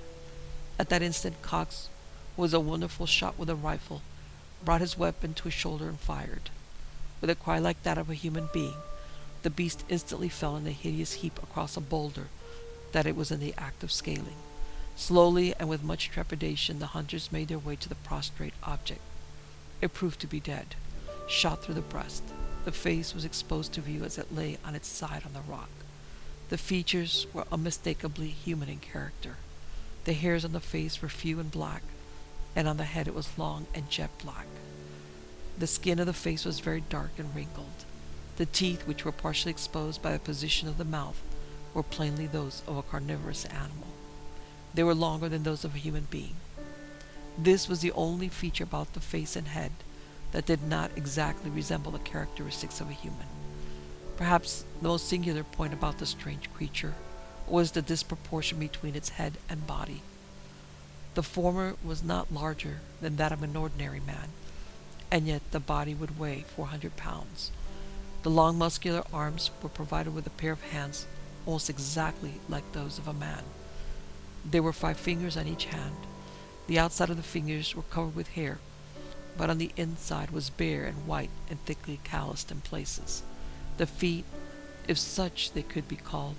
At 0.80 0.90
that 0.90 1.02
instant, 1.02 1.42
Cox, 1.42 1.90
who 2.36 2.42
was 2.42 2.54
a 2.54 2.60
wonderful 2.60 3.06
shot 3.06 3.38
with 3.38 3.50
a 3.50 3.56
rifle, 3.56 4.02
brought 4.64 4.82
his 4.82 4.98
weapon 4.98 5.34
to 5.36 5.44
his 5.44 5.54
shoulder 5.54 5.88
and 5.88 6.00
fired. 6.00 6.50
With 7.22 7.30
a 7.30 7.36
cry 7.36 7.60
like 7.60 7.84
that 7.84 7.98
of 7.98 8.10
a 8.10 8.16
human 8.16 8.50
being, 8.54 8.78
the 9.44 9.50
beast 9.50 9.86
instantly 9.90 10.30
fell 10.30 10.56
in 10.56 10.66
a 10.66 10.72
hideous 10.72 11.14
heap 11.14 11.38
across 11.44 11.78
a 11.78 11.82
boulder 11.82 12.28
that 12.94 13.06
it 13.06 13.16
was 13.16 13.30
in 13.30 13.40
the 13.40 13.54
act 13.58 13.84
of 13.84 13.92
scaling. 13.92 14.36
Slowly 14.96 15.54
and 15.60 15.68
with 15.68 15.84
much 15.84 16.10
trepidation, 16.10 16.80
the 16.80 16.88
hunters 16.88 17.32
made 17.32 17.50
their 17.50 17.60
way 17.60 17.76
to 17.76 17.90
the 17.90 17.96
prostrate 17.96 18.54
object. 18.64 19.02
It 19.82 19.94
proved 19.94 20.22
to 20.22 20.28
be 20.28 20.40
dead, 20.40 20.76
shot 21.28 21.62
through 21.62 21.76
the 21.76 21.82
breast. 21.82 22.24
The 22.64 22.72
face 22.72 23.14
was 23.14 23.26
exposed 23.26 23.74
to 23.74 23.82
view 23.82 24.04
as 24.04 24.18
it 24.18 24.34
lay 24.34 24.58
on 24.64 24.74
its 24.74 24.88
side 24.88 25.24
on 25.26 25.34
the 25.34 25.42
rock. 25.42 25.70
The 26.50 26.58
features 26.58 27.28
were 27.34 27.46
unmistakably 27.52 28.30
human 28.30 28.70
in 28.70 28.80
character. 28.80 29.38
The 30.06 30.14
hairs 30.14 30.46
on 30.46 30.54
the 30.54 30.60
face 30.60 31.02
were 31.02 31.10
few 31.10 31.40
and 31.40 31.52
black, 31.52 31.84
and 32.56 32.68
on 32.68 32.78
the 32.78 32.84
head 32.84 33.08
it 33.08 33.16
was 33.16 33.38
long 33.38 33.68
and 33.74 33.90
jet 33.90 34.12
black. 34.24 34.48
The 35.58 35.68
skin 35.68 36.00
of 36.00 36.06
the 36.06 36.14
face 36.14 36.46
was 36.46 36.60
very 36.60 36.82
dark 36.82 37.12
and 37.18 37.36
wrinkled. 37.36 37.86
The 38.38 38.46
teeth, 38.46 38.88
which 38.88 39.04
were 39.04 39.12
partially 39.12 39.52
exposed 39.52 40.02
by 40.02 40.14
the 40.14 40.20
position 40.20 40.68
of 40.68 40.78
the 40.78 40.86
mouth, 40.86 41.22
were 41.74 41.84
plainly 41.84 42.28
those 42.28 42.62
of 42.68 42.78
a 42.78 42.84
carnivorous 42.84 43.46
animal. 43.46 43.95
They 44.76 44.84
were 44.84 44.94
longer 44.94 45.30
than 45.30 45.44
those 45.44 45.64
of 45.64 45.74
a 45.74 45.80
human 45.80 46.08
being. 46.10 46.36
This 47.38 47.70
was 47.70 47.80
the 47.80 47.94
only 47.94 48.28
feature 48.28 48.66
about 48.66 48.94
the 48.94 49.00
face 49.00 49.38
and 49.38 49.48
head 49.48 49.72
that 50.34 50.46
did 50.46 50.64
not 50.64 50.92
exactly 50.98 51.50
resemble 51.50 51.94
the 51.94 52.00
characteristics 52.00 52.82
of 52.82 52.90
a 52.90 52.94
human. 52.94 53.28
Perhaps 54.18 54.66
the 54.82 54.90
most 54.90 55.08
singular 55.08 55.44
point 55.44 55.74
about 55.74 55.98
the 55.98 56.06
strange 56.06 56.54
creature 56.54 56.94
was 57.48 57.72
the 57.72 57.82
disproportion 57.82 58.60
between 58.60 58.96
its 58.96 59.10
head 59.10 59.34
and 59.50 59.66
body. 59.66 60.02
The 61.14 61.24
former 61.24 61.76
was 61.84 62.04
not 62.04 62.34
larger 62.34 62.82
than 63.00 63.16
that 63.16 63.32
of 63.32 63.44
an 63.44 63.56
ordinary 63.56 64.02
man, 64.02 64.30
and 65.10 65.26
yet 65.26 65.42
the 65.52 65.62
body 65.62 65.94
would 65.94 66.20
weigh 66.20 66.44
400 66.56 66.98
pounds. 66.98 67.52
The 68.24 68.30
long 68.30 68.58
muscular 68.58 69.04
arms 69.14 69.52
were 69.62 69.70
provided 69.70 70.14
with 70.14 70.28
a 70.28 70.32
pair 70.32 70.52
of 70.52 70.62
hands 70.64 71.06
almost 71.46 71.70
exactly 71.70 72.42
like 72.50 72.70
those 72.74 72.98
of 72.98 73.08
a 73.08 73.14
man. 73.14 73.44
There 74.50 74.62
were 74.62 74.74
five 74.74 74.98
fingers 74.98 75.36
on 75.36 75.48
each 75.48 75.66
hand. 75.66 75.96
The 76.68 76.78
outside 76.78 77.10
of 77.10 77.18
the 77.18 77.24
fingers 77.24 77.76
were 77.76 77.82
covered 77.84 78.16
with 78.16 78.30
hair, 78.30 78.60
but 79.38 79.50
on 79.50 79.58
the 79.58 79.72
inside 79.76 80.30
was 80.30 80.52
bare 80.52 80.86
and 80.86 81.08
white 81.08 81.32
and 81.50 81.60
thickly 81.66 82.00
calloused 82.04 82.52
in 82.52 82.62
places. 82.62 83.24
The 83.78 83.88
feet, 83.88 84.24
if 84.88 84.98
such 84.98 85.52
they 85.52 85.64
could 85.64 85.88
be 85.88 85.96
called, 85.96 86.36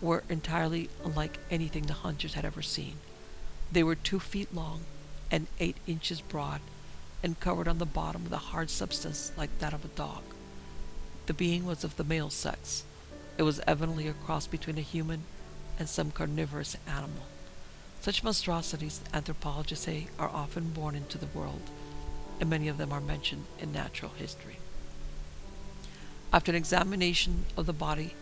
were 0.00 0.22
entirely 0.28 0.88
unlike 1.04 1.38
anything 1.50 1.86
the 1.86 1.94
hunters 1.94 2.34
had 2.34 2.44
ever 2.44 2.62
seen. 2.62 2.94
They 3.72 3.82
were 3.82 3.96
two 3.96 4.20
feet 4.20 4.54
long 4.54 4.82
and 5.30 5.46
eight 5.58 5.76
inches 5.86 6.20
broad, 6.20 6.60
and 7.22 7.38
covered 7.38 7.68
on 7.68 7.78
the 7.78 7.86
bottom 7.86 8.24
with 8.24 8.32
a 8.32 8.38
hard 8.38 8.70
substance 8.70 9.32
like 9.36 9.58
that 9.58 9.72
of 9.72 9.84
a 9.84 9.88
dog. 9.88 10.22
The 11.26 11.34
being 11.34 11.66
was 11.66 11.84
of 11.84 11.96
the 11.96 12.04
male 12.04 12.30
sex. 12.30 12.84
It 13.36 13.42
was 13.42 13.60
evidently 13.66 14.08
a 14.08 14.12
cross 14.12 14.46
between 14.46 14.78
a 14.78 14.82
human 14.82 15.24
and 15.80 15.88
some 15.88 16.12
carnivorous 16.12 16.76
animal. 16.86 17.24
Such 18.00 18.22
monstrosities, 18.22 19.00
anthropologists 19.12 19.86
say, 19.86 20.06
are 20.18 20.28
often 20.28 20.70
born 20.70 20.94
into 20.94 21.18
the 21.18 21.26
world, 21.26 21.62
and 22.38 22.48
many 22.48 22.68
of 22.68 22.78
them 22.78 22.92
are 22.92 23.00
mentioned 23.00 23.46
in 23.58 23.72
natural 23.72 24.12
history. 24.12 24.58
After 26.32 26.52
an 26.52 26.56
examination 26.56 27.46
of 27.56 27.66
the 27.66 27.72
body, 27.72 28.14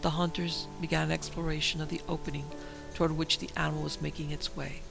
the 0.00 0.10
hunters 0.10 0.66
began 0.80 1.04
an 1.04 1.12
exploration 1.12 1.80
of 1.80 1.88
the 1.90 2.00
opening 2.08 2.46
toward 2.94 3.12
which 3.12 3.38
the 3.38 3.50
animal 3.56 3.84
was 3.84 4.02
making 4.02 4.30
its 4.32 4.56
way. 4.56 4.82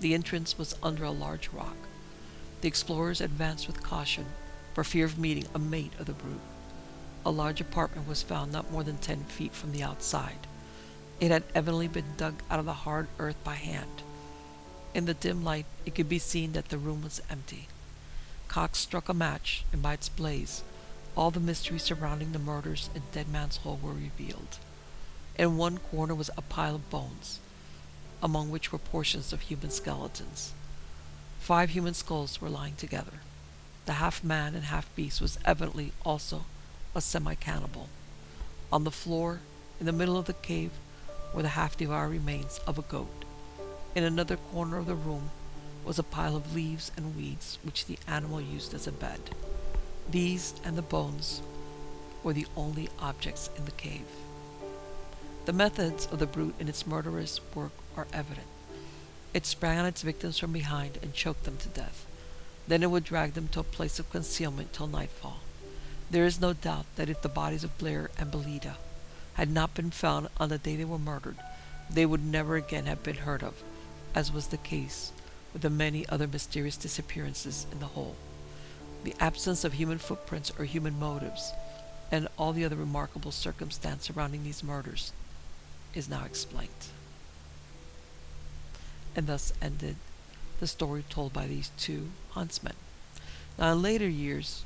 The 0.00 0.14
entrance 0.14 0.58
was 0.58 0.76
under 0.82 1.04
a 1.04 1.10
large 1.10 1.48
rock. 1.50 1.76
The 2.62 2.68
explorers 2.68 3.20
advanced 3.20 3.66
with 3.66 3.82
caution 3.82 4.26
for 4.74 4.82
fear 4.82 5.04
of 5.04 5.18
meeting 5.18 5.46
a 5.54 5.58
mate 5.58 5.92
of 5.98 6.06
the 6.06 6.12
brute. 6.12 6.40
A 7.24 7.30
large 7.30 7.60
apartment 7.60 8.08
was 8.08 8.22
found 8.22 8.50
not 8.50 8.72
more 8.72 8.82
than 8.82 8.98
ten 8.98 9.24
feet 9.24 9.54
from 9.54 9.72
the 9.72 9.82
outside. 9.82 10.46
It 11.18 11.30
had 11.30 11.44
evidently 11.54 11.88
been 11.88 12.16
dug 12.16 12.42
out 12.50 12.58
of 12.58 12.66
the 12.66 12.72
hard 12.72 13.08
earth 13.18 13.42
by 13.42 13.54
hand. 13.54 14.02
In 14.94 15.06
the 15.06 15.14
dim 15.14 15.44
light, 15.44 15.66
it 15.84 15.94
could 15.94 16.08
be 16.08 16.18
seen 16.18 16.52
that 16.52 16.68
the 16.68 16.78
room 16.78 17.02
was 17.02 17.22
empty. 17.30 17.68
Cox 18.48 18.78
struck 18.78 19.08
a 19.08 19.14
match, 19.14 19.64
and 19.72 19.82
by 19.82 19.94
its 19.94 20.08
blaze, 20.08 20.62
all 21.16 21.30
the 21.30 21.40
mystery 21.40 21.78
surrounding 21.78 22.32
the 22.32 22.38
murders 22.38 22.90
in 22.94 23.02
Dead 23.12 23.28
Man's 23.28 23.58
Hole 23.58 23.78
were 23.82 23.92
revealed. 23.92 24.58
In 25.38 25.56
one 25.56 25.78
corner 25.78 26.14
was 26.14 26.30
a 26.36 26.42
pile 26.42 26.74
of 26.74 26.90
bones, 26.90 27.40
among 28.22 28.50
which 28.50 28.72
were 28.72 28.78
portions 28.78 29.32
of 29.32 29.40
human 29.42 29.70
skeletons. 29.70 30.52
Five 31.40 31.70
human 31.70 31.94
skulls 31.94 32.40
were 32.40 32.48
lying 32.48 32.74
together. 32.76 33.20
The 33.86 33.94
half 33.94 34.24
man 34.24 34.54
and 34.54 34.64
half 34.64 34.94
beast 34.96 35.20
was 35.20 35.38
evidently 35.44 35.92
also 36.04 36.44
a 36.94 37.00
semi 37.00 37.34
cannibal. 37.34 37.88
On 38.72 38.84
the 38.84 38.90
floor, 38.90 39.40
in 39.78 39.86
the 39.86 39.92
middle 39.92 40.16
of 40.16 40.26
the 40.26 40.32
cave, 40.32 40.72
were 41.34 41.42
the 41.42 41.48
half 41.50 41.76
devoured 41.76 42.10
remains 42.10 42.60
of 42.66 42.78
a 42.78 42.82
goat. 42.82 43.24
In 43.94 44.04
another 44.04 44.36
corner 44.36 44.76
of 44.76 44.86
the 44.86 44.94
room 44.94 45.30
was 45.84 45.98
a 45.98 46.02
pile 46.02 46.36
of 46.36 46.54
leaves 46.54 46.90
and 46.96 47.16
weeds 47.16 47.58
which 47.62 47.86
the 47.86 47.98
animal 48.08 48.40
used 48.40 48.74
as 48.74 48.86
a 48.86 48.92
bed. 48.92 49.20
These 50.10 50.54
and 50.64 50.76
the 50.76 50.82
bones 50.82 51.40
were 52.22 52.32
the 52.32 52.46
only 52.56 52.88
objects 52.98 53.50
in 53.56 53.64
the 53.64 53.70
cave. 53.72 54.06
The 55.46 55.52
methods 55.52 56.06
of 56.06 56.18
the 56.18 56.26
brute 56.26 56.56
in 56.58 56.68
its 56.68 56.86
murderous 56.86 57.40
work 57.54 57.72
are 57.96 58.08
evident. 58.12 58.48
It 59.32 59.46
sprang 59.46 59.78
on 59.78 59.86
its 59.86 60.02
victims 60.02 60.38
from 60.38 60.52
behind 60.52 60.98
and 61.02 61.14
choked 61.14 61.44
them 61.44 61.56
to 61.58 61.68
death. 61.68 62.04
Then 62.66 62.82
it 62.82 62.90
would 62.90 63.04
drag 63.04 63.34
them 63.34 63.48
to 63.48 63.60
a 63.60 63.64
place 63.64 63.98
of 63.98 64.10
concealment 64.10 64.72
till 64.72 64.88
nightfall. 64.88 65.38
There 66.10 66.24
is 66.24 66.40
no 66.40 66.52
doubt 66.52 66.86
that 66.96 67.08
if 67.08 67.22
the 67.22 67.28
bodies 67.28 67.62
of 67.62 67.78
Blair 67.78 68.10
and 68.18 68.30
Belita 68.30 68.74
had 69.36 69.50
not 69.50 69.74
been 69.74 69.90
found 69.90 70.28
on 70.38 70.48
the 70.48 70.56
day 70.56 70.76
they 70.76 70.84
were 70.84 70.98
murdered, 70.98 71.36
they 71.90 72.06
would 72.06 72.24
never 72.24 72.56
again 72.56 72.86
have 72.86 73.02
been 73.02 73.16
heard 73.16 73.42
of, 73.42 73.62
as 74.14 74.32
was 74.32 74.46
the 74.46 74.56
case 74.56 75.12
with 75.52 75.60
the 75.60 75.70
many 75.70 76.08
other 76.08 76.26
mysterious 76.26 76.76
disappearances 76.76 77.66
in 77.70 77.78
the 77.78 77.86
hole. 77.86 78.16
The 79.04 79.14
absence 79.20 79.62
of 79.62 79.74
human 79.74 79.98
footprints 79.98 80.50
or 80.58 80.64
human 80.64 80.98
motives, 80.98 81.52
and 82.10 82.28
all 82.38 82.54
the 82.54 82.64
other 82.64 82.76
remarkable 82.76 83.30
circumstances 83.30 84.06
surrounding 84.06 84.42
these 84.42 84.64
murders, 84.64 85.12
is 85.94 86.08
now 86.08 86.24
explained. 86.24 86.70
And 89.14 89.26
thus 89.26 89.52
ended 89.60 89.96
the 90.60 90.66
story 90.66 91.04
told 91.10 91.34
by 91.34 91.46
these 91.46 91.70
two 91.76 92.08
huntsmen. 92.30 92.74
Now, 93.58 93.72
in 93.72 93.82
later 93.82 94.08
years, 94.08 94.64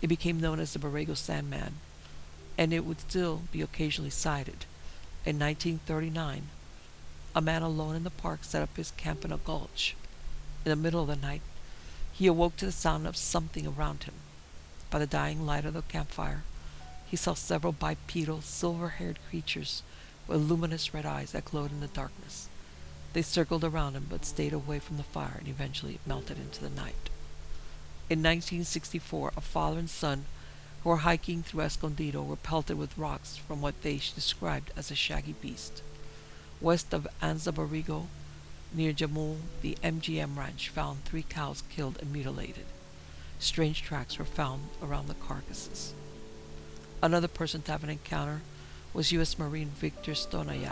it 0.00 0.06
became 0.06 0.40
known 0.40 0.60
as 0.60 0.72
the 0.72 0.78
Borrego 0.78 1.16
Sandman, 1.16 1.74
and 2.58 2.72
it 2.72 2.84
would 2.84 3.00
still 3.00 3.42
be 3.52 3.60
occasionally 3.62 4.10
sighted. 4.10 4.64
In 5.24 5.38
1939, 5.38 6.48
a 7.34 7.40
man 7.40 7.62
alone 7.62 7.96
in 7.96 8.04
the 8.04 8.10
park 8.10 8.40
set 8.42 8.62
up 8.62 8.76
his 8.76 8.92
camp 8.92 9.24
in 9.24 9.32
a 9.32 9.38
gulch. 9.38 9.94
In 10.64 10.70
the 10.70 10.76
middle 10.76 11.02
of 11.02 11.08
the 11.08 11.16
night, 11.16 11.42
he 12.12 12.26
awoke 12.26 12.56
to 12.56 12.66
the 12.66 12.72
sound 12.72 13.06
of 13.06 13.16
something 13.16 13.66
around 13.66 14.04
him. 14.04 14.14
By 14.88 15.00
the 15.00 15.06
dying 15.06 15.44
light 15.44 15.64
of 15.64 15.74
the 15.74 15.82
campfire, 15.82 16.44
he 17.06 17.16
saw 17.16 17.34
several 17.34 17.72
bipedal, 17.72 18.40
silver 18.40 18.88
haired 18.90 19.18
creatures 19.28 19.82
with 20.26 20.40
luminous 20.40 20.94
red 20.94 21.04
eyes 21.04 21.32
that 21.32 21.44
glowed 21.44 21.70
in 21.70 21.80
the 21.80 21.88
darkness. 21.88 22.48
They 23.12 23.22
circled 23.22 23.64
around 23.64 23.94
him 23.94 24.06
but 24.08 24.24
stayed 24.24 24.52
away 24.52 24.78
from 24.78 24.96
the 24.96 25.02
fire 25.02 25.36
and 25.38 25.48
eventually 25.48 26.00
melted 26.06 26.38
into 26.38 26.60
the 26.60 26.70
night. 26.70 27.10
In 28.08 28.20
1964, 28.20 29.32
a 29.36 29.40
father 29.40 29.78
and 29.78 29.90
son 29.90 30.24
who 30.86 30.90
were 30.90 30.98
hiking 30.98 31.42
through 31.42 31.62
Escondido 31.62 32.22
were 32.22 32.36
pelted 32.36 32.78
with 32.78 32.96
rocks 32.96 33.36
from 33.36 33.60
what 33.60 33.82
they 33.82 33.96
described 33.96 34.70
as 34.76 34.88
a 34.88 34.94
shaggy 34.94 35.34
beast. 35.42 35.82
West 36.60 36.94
of 36.94 37.08
Anza 37.20 37.52
Borrego, 37.52 38.06
near 38.72 38.92
Jamul, 38.92 39.38
the 39.62 39.76
MGM 39.82 40.36
ranch 40.36 40.68
found 40.68 41.04
three 41.04 41.24
cows 41.28 41.64
killed 41.70 41.98
and 42.00 42.12
mutilated. 42.12 42.66
Strange 43.40 43.82
tracks 43.82 44.16
were 44.16 44.24
found 44.24 44.68
around 44.80 45.08
the 45.08 45.14
carcasses. 45.14 45.92
Another 47.02 47.26
person 47.26 47.62
to 47.62 47.72
have 47.72 47.82
an 47.82 47.90
encounter 47.90 48.42
was 48.94 49.10
U.S. 49.10 49.40
Marine 49.40 49.70
Victor 49.70 50.12
Stonayao, 50.12 50.70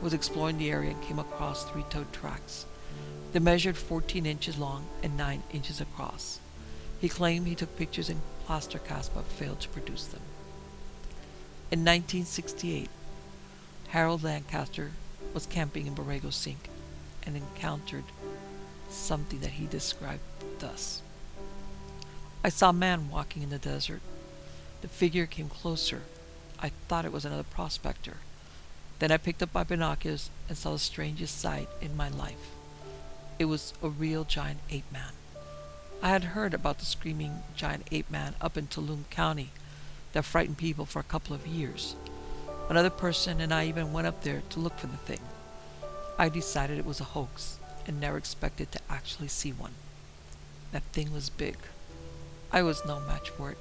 who 0.00 0.04
was 0.04 0.12
exploring 0.12 0.58
the 0.58 0.70
area 0.70 0.90
and 0.90 1.02
came 1.02 1.18
across 1.18 1.64
three-toed 1.64 2.12
tracks. 2.12 2.66
They 3.32 3.38
measured 3.38 3.78
14 3.78 4.26
inches 4.26 4.58
long 4.58 4.84
and 5.02 5.16
9 5.16 5.44
inches 5.50 5.80
across. 5.80 6.40
He 7.04 7.10
claimed 7.10 7.46
he 7.46 7.54
took 7.54 7.76
pictures 7.76 8.08
in 8.08 8.22
plaster 8.46 8.78
cast 8.78 9.14
but 9.14 9.26
failed 9.26 9.60
to 9.60 9.68
produce 9.68 10.06
them. 10.06 10.22
In 11.70 11.80
1968, 11.80 12.88
Harold 13.88 14.22
Lancaster 14.22 14.92
was 15.34 15.44
camping 15.44 15.86
in 15.86 15.94
Borrego 15.94 16.32
Sink 16.32 16.70
and 17.26 17.36
encountered 17.36 18.04
something 18.88 19.40
that 19.40 19.50
he 19.50 19.66
described 19.66 20.22
thus. 20.60 21.02
I 22.42 22.48
saw 22.48 22.70
a 22.70 22.72
man 22.72 23.10
walking 23.10 23.42
in 23.42 23.50
the 23.50 23.58
desert. 23.58 24.00
The 24.80 24.88
figure 24.88 25.26
came 25.26 25.50
closer. 25.50 26.04
I 26.58 26.70
thought 26.88 27.04
it 27.04 27.12
was 27.12 27.26
another 27.26 27.42
prospector. 27.42 28.16
Then 28.98 29.12
I 29.12 29.18
picked 29.18 29.42
up 29.42 29.52
my 29.52 29.64
binoculars 29.64 30.30
and 30.48 30.56
saw 30.56 30.72
the 30.72 30.78
strangest 30.78 31.38
sight 31.38 31.68
in 31.82 31.98
my 31.98 32.08
life. 32.08 32.48
It 33.38 33.44
was 33.44 33.74
a 33.82 33.90
real 33.90 34.24
giant 34.24 34.60
ape 34.70 34.90
man. 34.90 35.12
I 36.04 36.08
had 36.08 36.34
heard 36.36 36.52
about 36.52 36.80
the 36.80 36.84
screaming 36.84 37.44
giant 37.56 37.86
ape 37.90 38.10
man 38.10 38.34
up 38.38 38.58
in 38.58 38.66
Tulum 38.66 39.08
County 39.08 39.48
that 40.12 40.26
frightened 40.26 40.58
people 40.58 40.84
for 40.84 40.98
a 40.98 41.02
couple 41.02 41.34
of 41.34 41.46
years. 41.46 41.96
Another 42.68 42.90
person 42.90 43.40
and 43.40 43.54
I 43.54 43.64
even 43.68 43.94
went 43.94 44.06
up 44.06 44.22
there 44.22 44.42
to 44.50 44.60
look 44.60 44.78
for 44.78 44.86
the 44.86 44.98
thing. 44.98 45.20
I 46.18 46.28
decided 46.28 46.76
it 46.76 46.84
was 46.84 47.00
a 47.00 47.04
hoax 47.04 47.58
and 47.86 47.98
never 47.98 48.18
expected 48.18 48.70
to 48.72 48.80
actually 48.90 49.28
see 49.28 49.50
one. 49.50 49.72
That 50.72 50.82
thing 50.92 51.10
was 51.10 51.30
big. 51.30 51.56
I 52.52 52.60
was 52.60 52.84
no 52.84 53.00
match 53.00 53.30
for 53.30 53.52
it. 53.52 53.58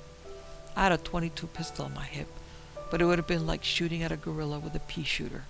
I 0.75 0.83
had 0.83 0.91
a 0.91 0.97
22 0.97 1.47
pistol 1.47 1.85
on 1.85 1.93
my 1.93 2.03
hip, 2.03 2.27
but 2.91 3.01
it 3.01 3.05
would 3.05 3.19
have 3.19 3.25
been 3.25 3.47
like 3.47 3.63
shooting 3.63 4.03
at 4.03 4.11
a 4.11 4.17
gorilla 4.17 4.59
with 4.59 4.75
a 4.75 4.79
pea 4.79 5.05
shooter. 5.05 5.45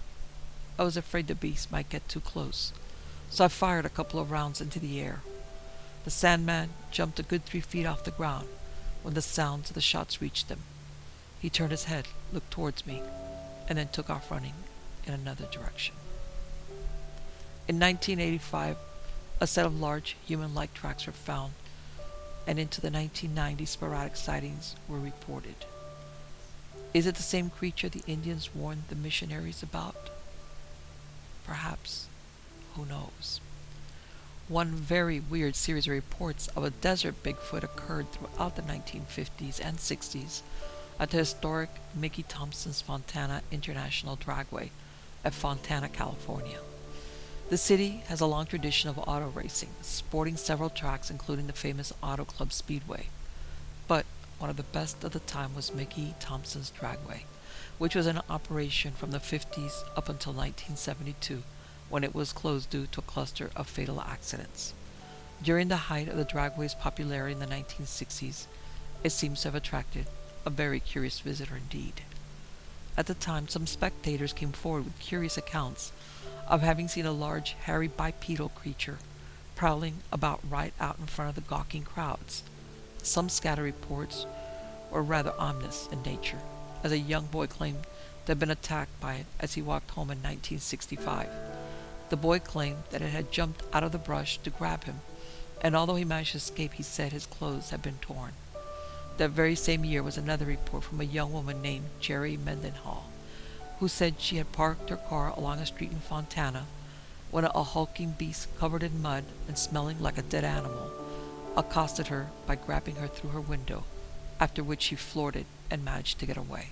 I 0.78 0.84
was 0.84 0.96
afraid 0.96 1.26
the 1.26 1.34
beast 1.34 1.72
might 1.72 1.90
get 1.90 2.08
too 2.08 2.20
close, 2.20 2.72
so 3.32 3.46
I 3.46 3.48
fired 3.48 3.88
a 3.88 3.90
couple 3.90 4.20
of 4.20 4.30
rounds 4.30 4.62
into 4.62 4.80
the 4.80 5.02
air. 5.02 5.22
The 6.04 6.12
Sandman 6.12 6.70
jumped 6.92 7.20
a 7.20 7.24
good 7.24 7.46
three 7.46 7.62
feet 7.62 7.86
off 7.86 8.04
the 8.04 8.12
ground 8.12 8.48
when 9.04 9.14
the 9.14 9.22
sounds 9.22 9.70
of 9.70 9.74
the 9.74 9.82
shots 9.82 10.22
reached 10.22 10.50
him. 10.50 10.60
He 11.40 11.50
turned 11.50 11.72
his 11.72 11.86
head, 11.86 12.08
looked 12.32 12.52
towards 12.52 12.86
me, 12.86 13.02
and 13.68 13.78
then 13.78 13.88
took 13.90 14.10
off 14.10 14.32
running 14.32 14.54
in 15.06 15.14
another 15.14 15.46
direction. 15.46 15.96
In 17.68 17.80
1985, 17.80 18.78
a 19.40 19.48
set 19.48 19.66
of 19.66 19.80
large 19.80 20.18
human-like 20.26 20.74
tracks 20.74 21.06
were 21.06 21.14
found, 21.14 21.54
and 22.46 22.60
into 22.60 22.82
the 22.82 22.92
1990 22.92 23.66
sporadic 23.66 24.16
sightings 24.16 24.76
were 24.88 25.00
reported. 25.00 25.56
Is 26.94 27.08
it 27.08 27.16
the 27.16 27.24
same 27.24 27.50
creature 27.50 27.90
the 27.90 28.04
Indians 28.06 28.54
warned 28.54 28.84
the 28.90 28.96
missionaries 28.96 29.64
about? 29.64 30.10
Perhaps. 31.46 32.08
Who 32.76 32.86
knows? 32.86 33.40
One 34.50 34.72
very 34.72 35.22
weird 35.22 35.56
series 35.56 35.88
of 35.88 35.94
reports 35.94 36.50
of 36.50 36.66
a 36.66 36.70
desert 36.70 37.24
Bigfoot 37.24 37.64
occurred 37.64 38.12
throughout 38.12 38.58
the 38.58 38.62
1950s 38.62 39.62
and 39.64 39.78
60s 39.78 40.42
at 41.00 41.12
the 41.12 41.18
historic 41.18 41.70
Mickey 41.96 42.24
Thompson's 42.24 42.82
Fontana 42.82 43.42
International 43.52 44.18
Dragway 44.18 44.72
at 45.24 45.34
Fontana, 45.34 45.88
California. 45.88 46.60
The 47.50 47.58
city 47.58 48.04
has 48.08 48.20
a 48.20 48.26
long 48.26 48.46
tradition 48.46 48.90
of 48.90 49.00
auto 49.00 49.30
racing, 49.30 49.70
sporting 49.82 50.36
several 50.36 50.70
tracks 50.70 51.10
including 51.10 51.48
the 51.48 51.54
famous 51.54 51.94
Auto 52.04 52.26
Club 52.26 52.52
Speedway. 52.52 53.06
But 53.88 54.06
one 54.40 54.50
of 54.50 54.58
the 54.58 54.64
best 54.64 55.06
of 55.06 55.14
the 55.14 55.20
time 55.20 55.56
was 55.56 55.74
Mickey 55.74 56.16
Thompson's 56.20 56.70
Dragway, 56.78 57.22
which 57.78 57.96
was 57.96 58.08
in 58.08 58.20
operation 58.30 58.92
from 58.92 59.12
the 59.12 59.20
50s 59.20 59.84
up 59.96 60.10
until 60.10 60.34
1972 60.34 61.44
when 61.94 62.04
it 62.04 62.16
was 62.16 62.34
closed 62.34 62.72
due 62.72 62.88
to 62.88 63.00
a 63.00 63.04
cluster 63.04 63.52
of 63.56 63.70
fatal 63.70 64.02
accidents. 64.02 64.74
During 65.44 65.68
the 65.68 65.94
height 65.94 66.08
of 66.08 66.18
the 66.18 66.26
dragway's 66.26 66.74
popularity 66.74 67.34
in 67.34 67.40
the 67.40 67.46
1960s, 67.46 68.48
it 69.04 69.12
seems 69.12 69.42
to 69.42 69.50
have 69.50 69.54
attracted 69.54 70.08
a 70.44 70.50
very 70.50 70.80
curious 70.80 71.20
visitor 71.20 71.56
indeed. 71.56 72.02
At 72.98 73.06
the 73.06 73.14
time, 73.14 73.48
some 73.48 73.68
spectators 73.68 74.34
came 74.34 74.54
forward 74.54 74.86
with 74.86 74.98
curious 74.98 75.38
accounts 75.38 75.92
of 76.48 76.62
having 76.62 76.88
seen 76.88 77.06
a 77.06 77.12
large, 77.12 77.52
hairy 77.66 77.90
bipedal 77.90 78.50
creature 78.50 78.98
prowling 79.56 79.98
about 80.12 80.40
right 80.50 80.74
out 80.80 80.98
in 80.98 81.06
front 81.06 81.30
of 81.30 81.36
the 81.36 81.48
gawking 81.48 81.84
crowds. 81.84 82.42
Some 83.04 83.30
scatter 83.30 83.62
reports 83.62 84.26
were 84.90 85.04
rather 85.04 85.36
ominous 85.38 85.88
in 85.92 86.02
nature, 86.02 86.40
as 86.84 86.92
a 86.92 86.98
young 86.98 87.28
boy 87.28 87.46
claimed 87.46 87.84
to 88.26 88.32
have 88.32 88.40
been 88.40 88.50
attacked 88.50 89.00
by 89.00 89.14
it 89.14 89.26
as 89.40 89.54
he 89.54 89.62
walked 89.62 89.92
home 89.92 90.10
in 90.10 90.24
1965. 90.24 91.30
The 92.14 92.18
boy 92.18 92.38
claimed 92.38 92.84
that 92.92 93.02
it 93.02 93.10
had 93.10 93.32
jumped 93.32 93.64
out 93.74 93.82
of 93.82 93.92
the 93.92 93.98
brush 93.98 94.38
to 94.38 94.52
grab 94.52 94.84
him, 94.84 95.02
and 95.64 95.76
although 95.76 95.96
he 95.96 96.06
managed 96.06 96.34
to 96.34 96.38
escape, 96.38 96.74
he 96.74 96.84
said 96.84 97.12
his 97.12 97.26
clothes 97.26 97.72
had 97.72 97.82
been 97.82 97.98
torn. 98.02 98.34
That 99.18 99.32
very 99.32 99.56
same 99.56 99.84
year 99.84 100.04
was 100.04 100.16
another 100.16 100.46
report 100.46 100.84
from 100.84 101.02
a 101.02 101.06
young 101.06 101.34
woman 101.34 101.60
named 101.64 101.88
Jerry 102.00 102.38
Mendenhall, 102.38 103.10
who 103.80 103.88
said 103.88 104.20
she 104.22 104.36
had 104.36 104.52
parked 104.52 104.92
her 104.92 104.96
car 104.96 105.30
along 105.30 105.58
a 105.58 105.66
street 105.66 105.92
in 105.92 106.02
Fontana 106.02 106.68
when 107.32 107.46
a 107.46 107.64
hulking 107.64 108.12
beast 108.12 108.48
covered 108.60 108.84
in 108.84 109.02
mud 109.02 109.24
and 109.48 109.58
smelling 109.58 110.00
like 110.00 110.20
a 110.20 110.22
dead 110.22 110.44
animal 110.44 110.92
accosted 111.58 112.10
her 112.10 112.28
by 112.46 112.54
grabbing 112.54 112.98
her 112.98 113.08
through 113.08 113.32
her 113.32 113.42
window, 113.42 113.86
after 114.40 114.64
which 114.64 114.84
she 114.84 114.96
floored 114.96 115.36
it 115.36 115.48
and 115.72 115.84
managed 115.84 116.20
to 116.20 116.28
get 116.28 116.38
away. 116.38 116.68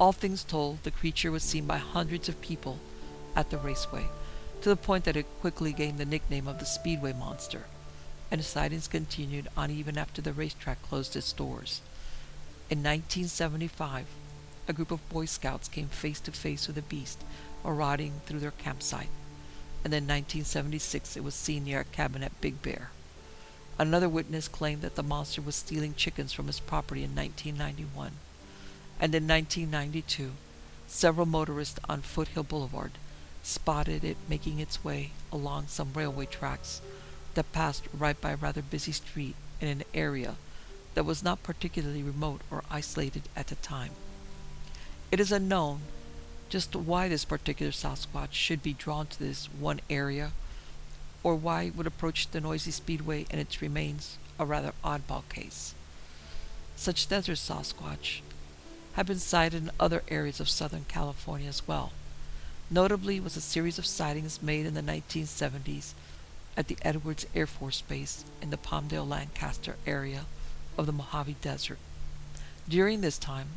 All 0.00 0.10
things 0.10 0.42
told, 0.42 0.82
the 0.82 0.90
creature 0.90 1.30
was 1.30 1.44
seen 1.44 1.64
by 1.64 1.78
hundreds 1.78 2.28
of 2.28 2.40
people 2.40 2.80
at 3.36 3.50
the 3.50 3.58
raceway, 3.58 4.06
to 4.62 4.68
the 4.68 4.76
point 4.76 5.04
that 5.04 5.16
it 5.16 5.40
quickly 5.40 5.72
gained 5.72 5.98
the 5.98 6.04
nickname 6.04 6.48
of 6.48 6.58
the 6.58 6.64
Speedway 6.64 7.12
Monster 7.12 7.66
and 8.30 8.44
sightings 8.44 8.88
continued 8.88 9.48
on 9.56 9.70
even 9.70 9.96
after 9.96 10.20
the 10.20 10.32
racetrack 10.32 10.82
closed 10.82 11.14
its 11.14 11.32
doors. 11.32 11.80
In 12.68 12.78
1975, 12.78 14.06
a 14.68 14.72
group 14.72 14.90
of 14.90 15.08
Boy 15.08 15.26
Scouts 15.26 15.68
came 15.68 15.88
face 15.88 16.18
to 16.20 16.32
face 16.32 16.66
with 16.66 16.76
the 16.76 16.82
beast 16.82 17.22
riding 17.64 18.12
through 18.26 18.38
their 18.38 18.52
campsite, 18.52 19.08
and 19.84 19.92
in 19.92 20.04
1976 20.04 21.16
it 21.16 21.24
was 21.24 21.34
seen 21.34 21.64
near 21.64 21.80
a 21.80 21.84
cabin 21.84 22.22
at 22.22 22.40
Big 22.40 22.62
Bear. 22.62 22.90
Another 23.78 24.08
witness 24.08 24.46
claimed 24.46 24.82
that 24.82 24.94
the 24.94 25.02
monster 25.02 25.42
was 25.42 25.56
stealing 25.56 25.94
chickens 25.94 26.32
from 26.32 26.46
his 26.46 26.60
property 26.60 27.02
in 27.02 27.14
1991, 27.14 28.12
and 29.00 29.14
in 29.14 29.26
1992, 29.26 30.32
several 30.86 31.26
motorists 31.26 31.80
on 31.88 32.02
Foothill 32.02 32.44
Boulevard 32.44 32.92
spotted 33.46 34.02
it 34.02 34.16
making 34.28 34.58
its 34.58 34.82
way 34.82 35.12
along 35.30 35.68
some 35.68 35.92
railway 35.94 36.26
tracks 36.26 36.82
that 37.34 37.52
passed 37.52 37.84
right 37.96 38.20
by 38.20 38.32
a 38.32 38.36
rather 38.36 38.60
busy 38.60 38.90
street 38.90 39.36
in 39.60 39.68
an 39.68 39.84
area 39.94 40.34
that 40.94 41.04
was 41.04 41.22
not 41.22 41.44
particularly 41.44 42.02
remote 42.02 42.40
or 42.50 42.64
isolated 42.68 43.22
at 43.36 43.46
the 43.46 43.54
time. 43.56 43.92
It 45.12 45.20
is 45.20 45.30
unknown 45.30 45.82
just 46.48 46.74
why 46.74 47.08
this 47.08 47.24
particular 47.24 47.70
Sasquatch 47.70 48.32
should 48.32 48.62
be 48.62 48.72
drawn 48.72 49.06
to 49.06 49.18
this 49.18 49.46
one 49.46 49.80
area, 49.88 50.32
or 51.22 51.34
why 51.36 51.62
it 51.62 51.76
would 51.76 51.86
approach 51.86 52.28
the 52.28 52.40
noisy 52.40 52.72
speedway 52.72 53.26
and 53.30 53.40
its 53.40 53.62
remains 53.62 54.18
a 54.38 54.44
rather 54.44 54.72
oddball 54.84 55.28
case. 55.28 55.74
Such 56.74 57.08
desert 57.08 57.38
Sasquatch 57.38 58.20
have 58.94 59.06
been 59.06 59.18
sighted 59.18 59.62
in 59.62 59.70
other 59.78 60.02
areas 60.08 60.40
of 60.40 60.48
Southern 60.48 60.84
California 60.88 61.48
as 61.48 61.66
well. 61.66 61.92
Notably 62.68 63.20
was 63.20 63.36
a 63.36 63.40
series 63.40 63.78
of 63.78 63.86
sightings 63.86 64.42
made 64.42 64.66
in 64.66 64.74
the 64.74 64.82
1970s 64.82 65.92
at 66.56 66.66
the 66.66 66.76
Edwards 66.82 67.24
Air 67.32 67.46
Force 67.46 67.80
Base 67.80 68.24
in 68.42 68.50
the 68.50 68.56
Palmdale 68.56 69.08
Lancaster 69.08 69.76
area 69.86 70.24
of 70.76 70.86
the 70.86 70.92
Mojave 70.92 71.36
Desert. 71.40 71.78
During 72.68 73.02
this 73.02 73.18
time, 73.18 73.50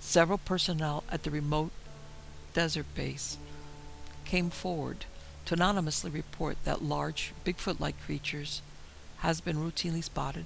several 0.00 0.38
personnel 0.38 1.04
at 1.12 1.22
the 1.22 1.30
remote 1.30 1.70
desert 2.52 2.86
base 2.96 3.38
came 4.24 4.50
forward 4.50 5.04
to 5.44 5.54
anonymously 5.54 6.10
report 6.10 6.56
that 6.64 6.82
large 6.82 7.32
Bigfoot-like 7.44 8.02
creatures 8.04 8.62
has 9.18 9.40
been 9.40 9.58
routinely 9.58 10.02
spotted 10.02 10.44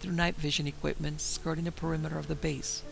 through 0.00 0.12
night 0.12 0.34
vision 0.34 0.66
equipment 0.66 1.20
skirting 1.20 1.64
the 1.64 1.72
perimeter 1.72 2.18
of 2.18 2.26
the 2.26 2.34
base, 2.34 2.82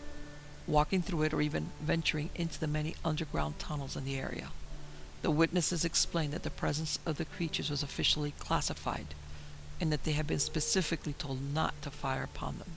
walking 0.67 1.01
through 1.01 1.23
it 1.23 1.33
or 1.33 1.41
even 1.41 1.71
venturing 1.81 2.29
into 2.35 2.59
the 2.59 2.67
many 2.67 2.95
underground 3.03 3.57
tunnels 3.57 3.95
in 3.95 4.05
the 4.05 4.19
area. 4.19 4.49
The 5.21 5.31
witnesses 5.31 5.85
explained 5.85 6.33
that 6.33 6.43
the 6.43 6.49
presence 6.49 6.99
of 7.05 7.17
the 7.17 7.25
creatures 7.25 7.69
was 7.69 7.81
officially 7.81 8.33
classified 8.37 9.07
and 9.79 9.91
that 9.91 10.03
they 10.03 10.11
had 10.11 10.27
been 10.27 10.39
specifically 10.39 11.13
told 11.13 11.53
not 11.53 11.81
to 11.81 11.89
fire 11.89 12.23
upon 12.23 12.57
them. 12.59 12.71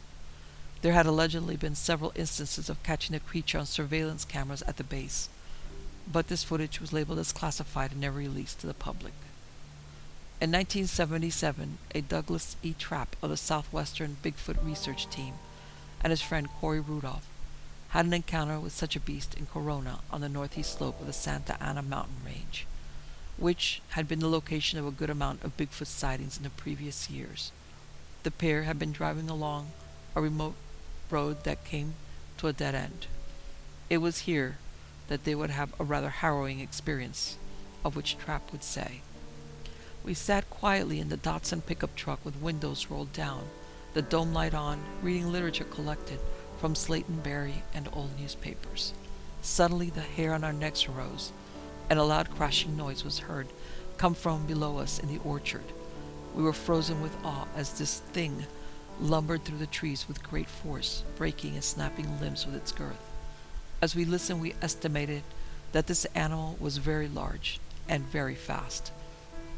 There 0.82 0.92
had 0.92 1.06
allegedly 1.06 1.56
been 1.56 1.74
several 1.74 2.12
instances 2.14 2.70
of 2.70 2.82
catching 2.82 3.12
the 3.12 3.20
creature 3.20 3.58
on 3.58 3.66
surveillance 3.66 4.24
cameras 4.24 4.62
at 4.62 4.76
the 4.76 4.84
base, 4.84 5.28
but 6.10 6.28
this 6.28 6.44
footage 6.44 6.80
was 6.80 6.92
labeled 6.92 7.18
as 7.18 7.32
classified 7.32 7.92
and 7.92 8.00
never 8.00 8.18
released 8.18 8.60
to 8.60 8.66
the 8.66 8.74
public. 8.74 9.12
In 10.40 10.50
1977, 10.52 11.76
a 11.94 12.00
Douglas 12.00 12.56
E. 12.62 12.74
Trapp 12.78 13.14
of 13.22 13.28
the 13.28 13.36
Southwestern 13.36 14.16
Bigfoot 14.22 14.64
Research 14.64 15.08
Team 15.10 15.34
and 16.02 16.10
his 16.10 16.22
friend 16.22 16.48
Corey 16.60 16.80
Rudolph 16.80 17.26
had 17.90 18.06
an 18.06 18.12
encounter 18.12 18.58
with 18.60 18.72
such 18.72 18.94
a 18.94 19.00
beast 19.00 19.34
in 19.34 19.46
Corona 19.46 19.98
on 20.12 20.20
the 20.20 20.28
northeast 20.28 20.78
slope 20.78 21.00
of 21.00 21.06
the 21.06 21.12
Santa 21.12 21.60
Ana 21.60 21.82
mountain 21.82 22.16
range, 22.24 22.64
which 23.36 23.82
had 23.90 24.06
been 24.06 24.20
the 24.20 24.28
location 24.28 24.78
of 24.78 24.86
a 24.86 24.92
good 24.92 25.10
amount 25.10 25.42
of 25.42 25.56
Bigfoot 25.56 25.86
sightings 25.86 26.36
in 26.36 26.44
the 26.44 26.50
previous 26.50 27.10
years. 27.10 27.50
The 28.22 28.30
pair 28.30 28.62
had 28.62 28.78
been 28.78 28.92
driving 28.92 29.28
along 29.28 29.72
a 30.14 30.20
remote 30.20 30.54
road 31.10 31.42
that 31.42 31.64
came 31.64 31.94
to 32.38 32.46
a 32.46 32.52
dead 32.52 32.76
end. 32.76 33.08
It 33.88 33.98
was 33.98 34.20
here 34.20 34.58
that 35.08 35.24
they 35.24 35.34
would 35.34 35.50
have 35.50 35.74
a 35.80 35.84
rather 35.84 36.10
harrowing 36.10 36.60
experience, 36.60 37.38
of 37.84 37.96
which 37.96 38.16
Trapp 38.16 38.52
would 38.52 38.62
say. 38.62 39.00
We 40.04 40.14
sat 40.14 40.48
quietly 40.48 41.00
in 41.00 41.08
the 41.08 41.16
Datsun 41.16 41.66
pickup 41.66 41.96
truck 41.96 42.24
with 42.24 42.40
windows 42.40 42.86
rolled 42.88 43.12
down, 43.12 43.48
the 43.94 44.02
dome 44.02 44.32
light 44.32 44.54
on, 44.54 44.78
reading 45.02 45.32
literature 45.32 45.64
collected 45.64 46.20
from 46.60 46.74
Berry 47.22 47.62
and 47.72 47.88
old 47.90 48.10
newspapers. 48.20 48.92
Suddenly 49.40 49.88
the 49.88 50.02
hair 50.02 50.34
on 50.34 50.44
our 50.44 50.52
necks 50.52 50.86
rose, 50.86 51.32
and 51.88 51.98
a 51.98 52.04
loud 52.04 52.30
crashing 52.36 52.76
noise 52.76 53.02
was 53.02 53.20
heard 53.20 53.48
come 53.96 54.12
from 54.12 54.46
below 54.46 54.76
us 54.78 54.98
in 54.98 55.08
the 55.08 55.20
orchard. 55.24 55.64
We 56.34 56.42
were 56.42 56.52
frozen 56.52 57.00
with 57.00 57.16
awe 57.24 57.46
as 57.56 57.78
this 57.78 58.00
thing 58.12 58.44
lumbered 59.00 59.44
through 59.44 59.56
the 59.56 59.66
trees 59.66 60.06
with 60.06 60.22
great 60.22 60.48
force, 60.48 61.02
breaking 61.16 61.54
and 61.54 61.64
snapping 61.64 62.20
limbs 62.20 62.44
with 62.44 62.54
its 62.54 62.72
girth. 62.72 63.00
As 63.80 63.96
we 63.96 64.04
listened, 64.04 64.42
we 64.42 64.54
estimated 64.60 65.22
that 65.72 65.86
this 65.86 66.04
animal 66.14 66.56
was 66.60 66.76
very 66.76 67.08
large 67.08 67.58
and 67.88 68.04
very 68.04 68.34
fast. 68.34 68.92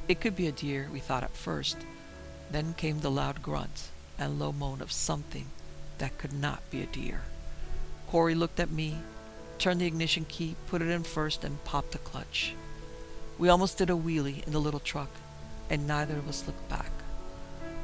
It 0.07 0.21
could 0.21 0.37
be 0.37 0.47
a 0.47 0.53
deer, 0.53 0.89
we 0.93 1.01
thought 1.01 1.25
at 1.25 1.37
first. 1.37 1.79
Then 2.53 2.75
came 2.75 3.01
the 3.01 3.11
loud 3.11 3.43
grunt 3.43 3.89
and 4.21 4.39
low 4.39 4.53
moan 4.53 4.81
of 4.81 4.93
something 4.93 5.47
that 6.03 6.19
could 6.19 6.33
not 6.33 6.69
be 6.69 6.83
a 6.83 6.87
deer. 6.87 7.21
Corey 8.09 8.35
looked 8.35 8.59
at 8.59 8.73
me, 8.73 8.97
turned 9.59 9.81
the 9.81 9.87
ignition 9.87 10.27
key, 10.29 10.57
put 10.67 10.83
it 10.83 10.89
in 10.89 11.05
first, 11.05 11.45
and 11.45 11.63
popped 11.63 11.93
the 11.93 11.99
clutch. 11.99 12.55
We 13.39 13.49
almost 13.49 13.79
did 13.79 13.89
a 13.89 13.93
wheelie 13.93 14.45
in 14.45 14.53
the 14.53 14.61
little 14.61 14.81
truck, 14.81 15.11
and 15.71 15.87
neither 15.87 16.17
of 16.17 16.29
us 16.29 16.45
looked 16.45 16.69
back. 16.69 16.91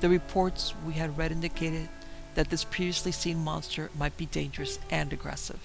The 0.00 0.08
reports 0.08 0.74
we 0.84 0.94
had 0.94 1.16
read 1.16 1.30
indicated 1.30 1.88
that 2.34 2.50
this 2.50 2.64
previously 2.64 3.12
seen 3.12 3.38
monster 3.38 3.88
might 3.96 4.16
be 4.16 4.26
dangerous 4.26 4.80
and 4.90 5.12
aggressive. 5.12 5.60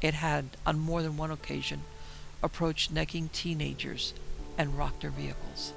It 0.00 0.14
had, 0.14 0.44
on 0.64 0.78
more 0.78 1.02
than 1.02 1.16
one 1.16 1.32
occasion, 1.32 1.82
approached 2.44 2.92
necking 2.92 3.28
teenagers 3.30 4.14
and 4.56 4.78
rocked 4.78 5.00
their 5.00 5.10
vehicles. 5.10 5.72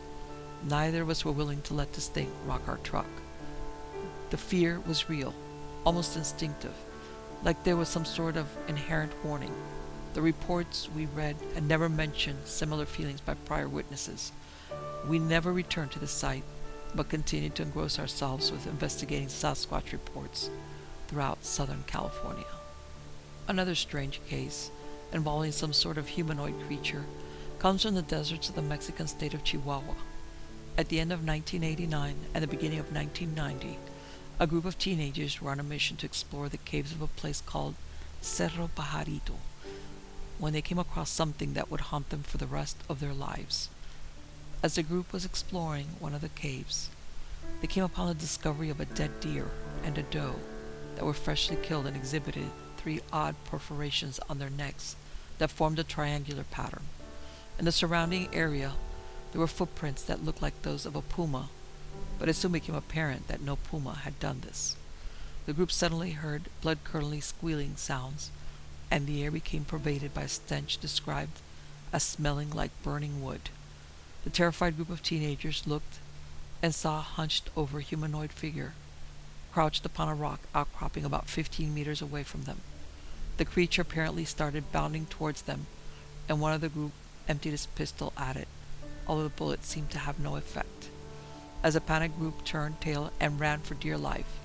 Neither 0.69 1.01
of 1.01 1.09
us 1.09 1.25
were 1.25 1.31
willing 1.31 1.63
to 1.63 1.73
let 1.73 1.93
this 1.93 2.09
thing 2.09 2.31
rock 2.45 2.61
our 2.67 2.77
truck. 2.77 3.09
The 4.29 4.37
fear 4.37 4.79
was 4.85 5.09
real, 5.09 5.33
almost 5.85 6.17
instinctive, 6.17 6.73
like 7.43 7.63
there 7.63 7.77
was 7.77 7.87
some 7.87 8.05
sort 8.05 8.35
of 8.35 8.47
inherent 8.67 9.11
warning. 9.23 9.53
The 10.13 10.21
reports 10.21 10.89
we 10.95 11.05
read 11.05 11.35
had 11.53 11.67
never 11.67 11.89
mentioned 11.89 12.39
similar 12.45 12.85
feelings 12.85 13.21
by 13.21 13.35
prior 13.35 13.69
witnesses. 13.69 14.31
We 15.07 15.19
never 15.19 15.53
returned 15.53 15.91
to 15.91 15.99
the 15.99 16.07
site, 16.07 16.43
but 16.95 17.09
continued 17.09 17.55
to 17.55 17.63
engross 17.63 17.99
ourselves 17.99 18.51
with 18.51 18.65
investigating 18.65 19.27
Sasquatch 19.27 19.91
reports 19.91 20.49
throughout 21.07 21.45
Southern 21.45 21.83
California. 21.85 22.45
Another 23.47 23.75
strange 23.75 24.21
case, 24.27 24.71
involving 25.13 25.51
some 25.51 25.73
sort 25.73 25.97
of 25.97 26.07
humanoid 26.07 26.55
creature, 26.65 27.05
comes 27.59 27.83
from 27.83 27.95
the 27.95 28.01
deserts 28.01 28.49
of 28.49 28.55
the 28.55 28.61
Mexican 28.61 29.07
state 29.07 29.33
of 29.33 29.43
Chihuahua. 29.43 29.93
At 30.77 30.89
the 30.89 30.99
end 30.99 31.11
of 31.13 31.25
1989 31.25 32.15
and 32.33 32.43
the 32.43 32.47
beginning 32.47 32.79
of 32.79 32.91
1990, 32.91 33.77
a 34.37 34.47
group 34.47 34.65
of 34.65 34.77
teenagers 34.77 35.41
were 35.41 35.51
on 35.51 35.59
a 35.59 35.63
mission 35.63 35.95
to 35.97 36.05
explore 36.05 36.49
the 36.49 36.57
caves 36.57 36.91
of 36.91 37.01
a 37.01 37.07
place 37.07 37.41
called 37.41 37.75
Cerro 38.21 38.69
Pajarito 38.75 39.35
when 40.37 40.51
they 40.51 40.61
came 40.61 40.77
across 40.79 41.09
something 41.09 41.53
that 41.53 41.71
would 41.71 41.79
haunt 41.79 42.09
them 42.09 42.21
for 42.21 42.37
the 42.37 42.45
rest 42.45 42.77
of 42.89 42.99
their 42.99 43.13
lives. 43.13 43.69
As 44.61 44.75
the 44.75 44.83
group 44.83 45.13
was 45.13 45.23
exploring 45.23 45.87
one 45.99 46.13
of 46.13 46.19
the 46.19 46.29
caves, 46.29 46.89
they 47.61 47.67
came 47.67 47.83
upon 47.83 48.07
the 48.07 48.13
discovery 48.13 48.69
of 48.69 48.81
a 48.81 48.85
dead 48.85 49.19
deer 49.21 49.49
and 49.83 49.97
a 49.97 50.03
doe 50.03 50.35
that 50.95 51.05
were 51.05 51.13
freshly 51.13 51.55
killed 51.55 51.85
and 51.85 51.95
exhibited 51.95 52.49
three 52.75 52.99
odd 53.13 53.35
perforations 53.45 54.19
on 54.29 54.39
their 54.39 54.49
necks 54.49 54.97
that 55.37 55.51
formed 55.51 55.79
a 55.79 55.83
triangular 55.83 56.43
pattern. 56.43 56.83
In 57.57 57.63
the 57.63 57.71
surrounding 57.71 58.27
area, 58.33 58.73
there 59.31 59.39
were 59.39 59.47
footprints 59.47 60.03
that 60.03 60.25
looked 60.25 60.41
like 60.41 60.61
those 60.61 60.85
of 60.85 60.95
a 60.95 61.01
puma, 61.01 61.49
but 62.19 62.29
it 62.29 62.35
soon 62.35 62.51
became 62.51 62.75
apparent 62.75 63.27
that 63.27 63.41
no 63.41 63.55
puma 63.55 63.93
had 64.03 64.19
done 64.19 64.41
this. 64.41 64.75
The 65.45 65.53
group 65.53 65.71
suddenly 65.71 66.11
heard 66.11 66.49
blood 66.61 66.79
curdling 66.83 67.21
squealing 67.21 67.75
sounds, 67.75 68.31
and 68.89 69.05
the 69.05 69.23
air 69.23 69.31
became 69.31 69.65
pervaded 69.65 70.13
by 70.13 70.23
a 70.23 70.27
stench 70.27 70.77
described 70.77 71.39
as 71.93 72.03
smelling 72.03 72.51
like 72.51 72.71
burning 72.83 73.23
wood. 73.23 73.49
The 74.23 74.29
terrified 74.29 74.75
group 74.75 74.89
of 74.89 75.03
teenagers 75.03 75.67
looked 75.67 75.99
and 76.63 76.73
saw 76.73 76.99
a 76.99 77.01
hunched 77.01 77.49
over 77.55 77.79
humanoid 77.79 78.31
figure 78.31 78.73
crouched 79.53 79.85
upon 79.85 80.09
a 80.09 80.15
rock 80.15 80.41
outcropping 80.53 81.05
about 81.05 81.29
fifteen 81.29 81.73
meters 81.73 82.01
away 82.01 82.23
from 82.23 82.43
them. 82.43 82.59
The 83.37 83.45
creature 83.45 83.83
apparently 83.83 84.25
started 84.25 84.71
bounding 84.71 85.05
towards 85.05 85.43
them, 85.43 85.67
and 86.27 86.41
one 86.41 86.51
of 86.51 86.59
the 86.59 86.69
group 86.69 86.91
emptied 87.27 87.51
his 87.51 87.65
pistol 87.67 88.11
at 88.17 88.35
it, 88.35 88.47
although 89.07 89.23
the 89.23 89.29
bullet 89.29 89.63
seemed 89.63 89.91
to 89.91 89.99
have 89.99 90.19
no 90.19 90.35
effect. 90.35 90.89
As 91.65 91.73
the 91.73 91.81
panicked 91.81 92.19
group 92.19 92.43
turned 92.43 92.79
tail 92.79 93.11
and 93.19 93.39
ran 93.39 93.61
for 93.61 93.73
dear 93.73 93.97
life, 93.97 94.39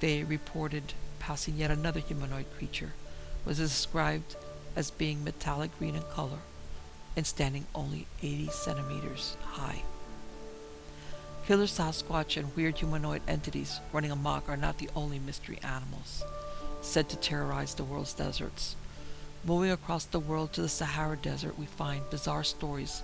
they 0.00 0.22
reported 0.22 0.92
passing 1.18 1.56
yet 1.56 1.70
another 1.70 2.00
humanoid 2.00 2.44
creature, 2.58 2.92
was 3.46 3.56
described 3.56 4.36
as 4.76 4.90
being 4.90 5.24
metallic 5.24 5.70
green 5.78 5.94
in 5.94 6.02
color 6.02 6.40
and 7.16 7.26
standing 7.26 7.64
only 7.74 8.06
80 8.22 8.48
centimeters 8.48 9.38
high. 9.44 9.80
Killer 11.46 11.64
Sasquatch 11.64 12.36
and 12.36 12.54
weird 12.54 12.76
humanoid 12.76 13.22
entities 13.26 13.80
running 13.90 14.10
amok 14.10 14.46
are 14.50 14.58
not 14.58 14.76
the 14.76 14.90
only 14.94 15.18
mystery 15.18 15.58
animals 15.62 16.22
said 16.82 17.08
to 17.08 17.16
terrorize 17.16 17.74
the 17.76 17.84
world's 17.84 18.12
deserts. 18.12 18.76
Moving 19.42 19.70
across 19.70 20.04
the 20.04 20.20
world 20.20 20.52
to 20.52 20.60
the 20.60 20.68
Sahara 20.68 21.16
Desert, 21.16 21.58
we 21.58 21.64
find 21.64 22.10
bizarre 22.10 22.44
stories 22.44 23.02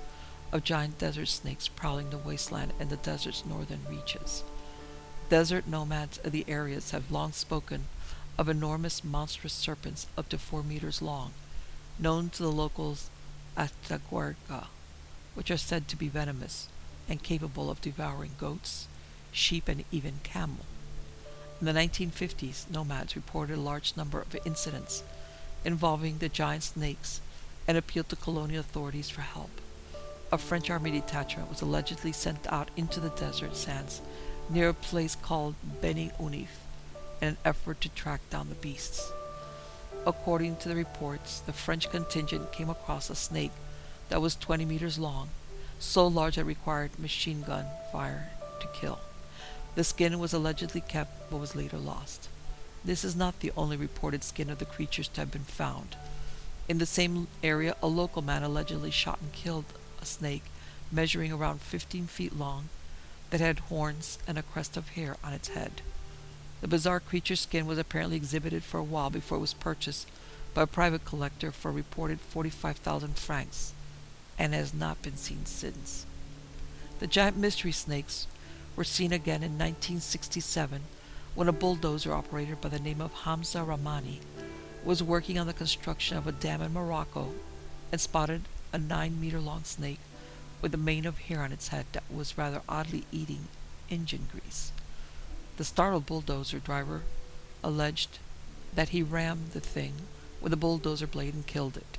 of 0.53 0.63
giant 0.63 0.99
desert 0.99 1.27
snakes 1.27 1.67
prowling 1.67 2.11
the 2.11 2.19
wasteland 2.19 2.73
and 2.79 2.91
the 2.91 2.97
desert's 2.97 3.45
northern 3.47 3.81
reaches. 3.89 4.45
Desert 5.29 5.67
nomads 5.67 6.19
of 6.19 6.31
the 6.31 6.45
areas 6.47 6.91
have 6.91 7.11
long 7.11 7.33
spoken 7.33 7.87
of 8.39 8.49
enormous 8.49 9.03
monstrous 9.03 9.53
serpents 9.53 10.07
up 10.17 10.29
to 10.29 10.39
four 10.39 10.63
meters 10.63 11.01
long, 11.01 11.33
known 11.99 12.29
to 12.31 12.43
the 12.43 12.53
locals 12.53 13.09
as 13.57 13.73
taguarga, 13.89 14.67
which 15.35 15.51
are 15.51 15.57
said 15.57 15.89
to 15.89 15.97
be 15.97 16.09
venomous 16.09 16.69
and 17.09 17.23
capable 17.23 17.71
of 17.71 17.81
devouring 17.81 18.33
goats, 18.39 18.89
sheep, 19.33 19.69
and 19.69 19.85
even 19.91 20.21
camel. 20.23 20.67
In 21.61 21.67
the 21.67 21.73
1950s, 21.73 22.71
nomads 22.71 23.17
reported 23.17 23.57
a 23.57 23.61
large 23.61 23.97
number 23.97 24.21
of 24.21 24.37
incidents 24.45 25.03
involving 25.65 26.19
the 26.19 26.29
giant 26.29 26.65
snakes 26.65 27.21
and 27.69 27.79
appealed 27.79 28.09
to 28.09 28.17
colonial 28.17 28.61
authorities 28.61 29.09
for 29.09 29.21
help. 29.21 29.61
A 30.33 30.39
French 30.39 30.71
army 30.71 30.91
detachment 30.91 31.51
was 31.51 31.61
allegedly 31.61 32.11
sent 32.11 32.51
out 32.51 32.71
into 32.75 33.01
the 33.01 33.11
desert 33.11 33.55
sands 33.55 34.01
near 34.49 34.71
a 34.71 34.75
place 34.75 35.15
called 35.15 35.55
Beni 35.83 36.11
Ounif 36.19 36.49
in 37.21 37.29
an 37.29 37.37
effort 37.45 37.83
to 37.83 37.91
track 37.91 38.23
down 38.31 38.49
the 38.49 38.55
beasts. 38.55 39.13
According 40.07 40.57
to 40.57 40.71
the 40.71 40.75
reports, 40.75 41.41
the 41.41 41.53
French 41.53 41.91
contingent 41.91 42.51
came 42.51 42.71
across 42.71 43.11
a 43.11 43.15
snake 43.15 43.53
that 44.09 44.23
was 44.23 44.35
20 44.35 44.65
meters 44.65 44.99
long, 44.99 45.29
so 45.79 46.07
large 46.07 46.39
it 46.39 46.45
required 46.45 46.99
machine 46.99 47.43
gun 47.43 47.67
fire 47.93 48.31
to 48.61 48.67
kill. 48.69 49.01
The 49.75 49.85
skin 49.85 50.19
was 50.19 50.33
allegedly 50.33 50.81
kept 50.81 51.31
but 51.31 51.41
was 51.41 51.55
later 51.55 51.77
lost. 51.77 52.31
This 52.83 53.05
is 53.05 53.15
not 53.15 53.41
the 53.41 53.53
only 53.55 53.77
reported 53.77 54.25
skin 54.25 54.49
of 54.49 54.61
the 54.61 54.65
creatures 54.65 55.09
to 55.09 55.21
have 55.21 55.31
been 55.31 55.43
found. 55.43 55.95
In 56.71 56.79
the 56.79 56.87
same 56.87 57.27
area, 57.43 57.77
a 57.83 57.87
local 57.87 58.23
man 58.23 58.43
allegedly 58.43 58.91
shot 58.91 59.21
and 59.21 59.31
killed 59.33 59.67
a 60.03 60.07
snake 60.07 60.45
measuring 60.91 61.33
around 61.33 61.63
15 61.63 62.07
feet 62.07 62.37
long 62.37 62.69
that 63.31 63.41
had 63.41 63.61
horns 63.61 64.19
and 64.27 64.37
a 64.37 64.43
crest 64.43 64.77
of 64.77 64.91
hair 64.91 65.17
on 65.25 65.33
its 65.33 65.49
head. 65.49 65.81
The 66.61 66.69
bizarre 66.69 67.01
creature's 67.01 67.41
skin 67.41 67.67
was 67.67 67.79
apparently 67.79 68.17
exhibited 68.17 68.63
for 68.63 68.79
a 68.79 68.85
while 68.85 69.09
before 69.09 69.39
it 69.39 69.41
was 69.41 69.55
purchased 69.55 70.09
by 70.55 70.63
a 70.63 70.67
private 70.67 71.05
collector 71.05 71.51
for 71.51 71.71
a 71.71 71.73
reported 71.73 72.21
45,000 72.21 73.17
francs 73.17 73.73
and 74.39 74.53
has 74.53 74.75
not 74.75 75.01
been 75.03 75.17
seen 75.17 75.47
since. 75.47 76.05
The 76.99 77.07
giant 77.07 77.37
mystery 77.37 77.73
snakes 77.73 78.27
were 78.77 78.85
seen 78.85 79.13
again 79.13 79.43
in 79.43 79.59
1967 79.59 80.83
when 81.35 81.49
a 81.49 81.53
bulldozer 81.53 82.13
operator 82.13 82.57
by 82.57 82.69
the 82.69 82.79
name 82.79 83.01
of 83.01 83.13
Hamza 83.13 83.59
Rahmani 83.59 84.19
was 84.85 85.03
working 85.03 85.39
on 85.39 85.47
the 85.47 85.53
construction 85.53 86.17
of 86.17 86.27
a 86.27 86.33
dam 86.33 86.61
in 86.61 86.73
Morocco 86.73 87.33
and 87.91 88.01
spotted 88.01 88.43
a 88.73 88.79
nine 88.79 89.21
meter 89.21 89.41
long 89.41 89.65
snake 89.65 90.01
with 90.61 90.75
a 90.75 90.79
mane 90.79 91.07
of 91.07 91.19
hair 91.19 91.43
on 91.43 91.53
its 91.53 91.69
head 91.69 91.87
that 91.93 92.05
was 92.11 92.39
rather 92.39 92.63
oddly 92.69 93.05
eating 93.13 93.49
engine 93.91 94.29
grease. 94.31 94.73
The 95.57 95.65
startled 95.65 96.07
bulldozer 96.07 96.59
driver 96.59 97.03
alleged 97.63 98.19
that 98.75 98.91
he 98.91 99.03
rammed 99.03 99.53
the 99.53 99.61
thing 99.61 99.93
with 100.41 100.53
a 100.53 100.57
bulldozer 100.57 101.07
blade 101.07 101.35
and 101.35 101.47
killed 101.47 101.77
it. 101.77 101.99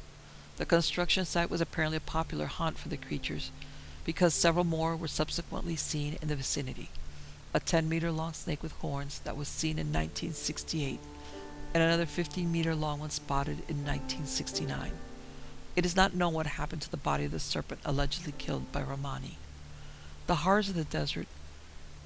The 0.57 0.65
construction 0.65 1.25
site 1.25 1.49
was 1.49 1.61
apparently 1.61 1.97
a 1.97 2.01
popular 2.01 2.45
haunt 2.45 2.77
for 2.77 2.89
the 2.89 2.97
creatures 2.97 3.51
because 4.05 4.33
several 4.33 4.65
more 4.65 4.95
were 4.95 5.07
subsequently 5.07 5.75
seen 5.75 6.17
in 6.21 6.27
the 6.27 6.35
vicinity. 6.35 6.89
A 7.53 7.59
10 7.59 7.87
meter 7.87 8.11
long 8.11 8.33
snake 8.33 8.63
with 8.63 8.71
horns 8.73 9.19
that 9.19 9.37
was 9.37 9.47
seen 9.47 9.77
in 9.77 9.87
1968, 9.87 10.99
and 11.73 11.83
another 11.83 12.05
15 12.05 12.51
meter 12.51 12.75
long 12.75 12.99
one 12.99 13.09
spotted 13.09 13.59
in 13.69 13.85
1969. 13.85 14.91
It 15.75 15.87
is 15.87 15.95
not 15.95 16.13
known 16.13 16.33
what 16.33 16.45
happened 16.45 16.83
to 16.83 16.91
the 16.91 16.97
body 16.97 17.25
of 17.25 17.31
the 17.31 17.39
serpent 17.39 17.81
allegedly 17.83 18.33
killed 18.37 18.71
by 18.71 18.83
Rahmani. 18.83 19.37
The 20.27 20.35
horrors 20.35 20.69
of 20.69 20.75
the 20.75 20.83
desert 20.83 21.27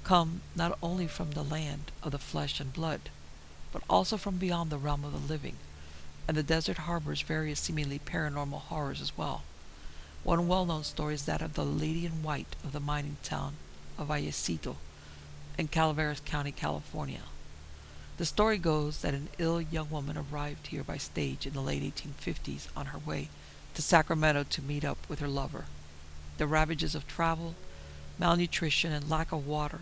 come 0.04 0.40
not 0.56 0.78
only 0.82 1.06
from 1.06 1.32
the 1.32 1.42
land 1.42 1.92
of 2.02 2.12
the 2.12 2.18
flesh 2.18 2.60
and 2.60 2.72
blood, 2.72 3.10
but 3.70 3.82
also 3.90 4.16
from 4.16 4.38
beyond 4.38 4.70
the 4.70 4.78
realm 4.78 5.04
of 5.04 5.12
the 5.12 5.32
living, 5.32 5.56
and 6.26 6.34
the 6.34 6.42
desert 6.42 6.78
harbors 6.78 7.20
various 7.20 7.60
seemingly 7.60 7.98
paranormal 7.98 8.60
horrors 8.62 9.02
as 9.02 9.18
well. 9.18 9.42
One 10.24 10.48
well 10.48 10.64
known 10.64 10.84
story 10.84 11.12
is 11.14 11.26
that 11.26 11.42
of 11.42 11.52
the 11.52 11.64
Lady 11.64 12.06
in 12.06 12.22
White 12.22 12.56
of 12.64 12.72
the 12.72 12.80
mining 12.80 13.18
town 13.22 13.54
of 13.98 14.08
Vallecito 14.08 14.76
in 15.58 15.68
Calaveras 15.68 16.20
County, 16.24 16.52
California. 16.52 17.20
The 18.16 18.24
story 18.24 18.56
goes 18.56 19.02
that 19.02 19.14
an 19.14 19.28
ill 19.38 19.60
young 19.60 19.90
woman 19.90 20.16
arrived 20.16 20.68
here 20.68 20.82
by 20.82 20.96
stage 20.96 21.46
in 21.46 21.52
the 21.52 21.60
late 21.60 21.82
1850s 21.82 22.68
on 22.74 22.86
her 22.86 22.98
way 22.98 23.28
to 23.74 23.82
Sacramento 23.82 24.44
to 24.44 24.62
meet 24.62 24.84
up 24.84 24.98
with 25.08 25.20
her 25.20 25.28
lover. 25.28 25.66
The 26.38 26.46
ravages 26.46 26.94
of 26.94 27.06
travel, 27.06 27.54
malnutrition, 28.18 28.92
and 28.92 29.08
lack 29.08 29.32
of 29.32 29.46
water 29.46 29.80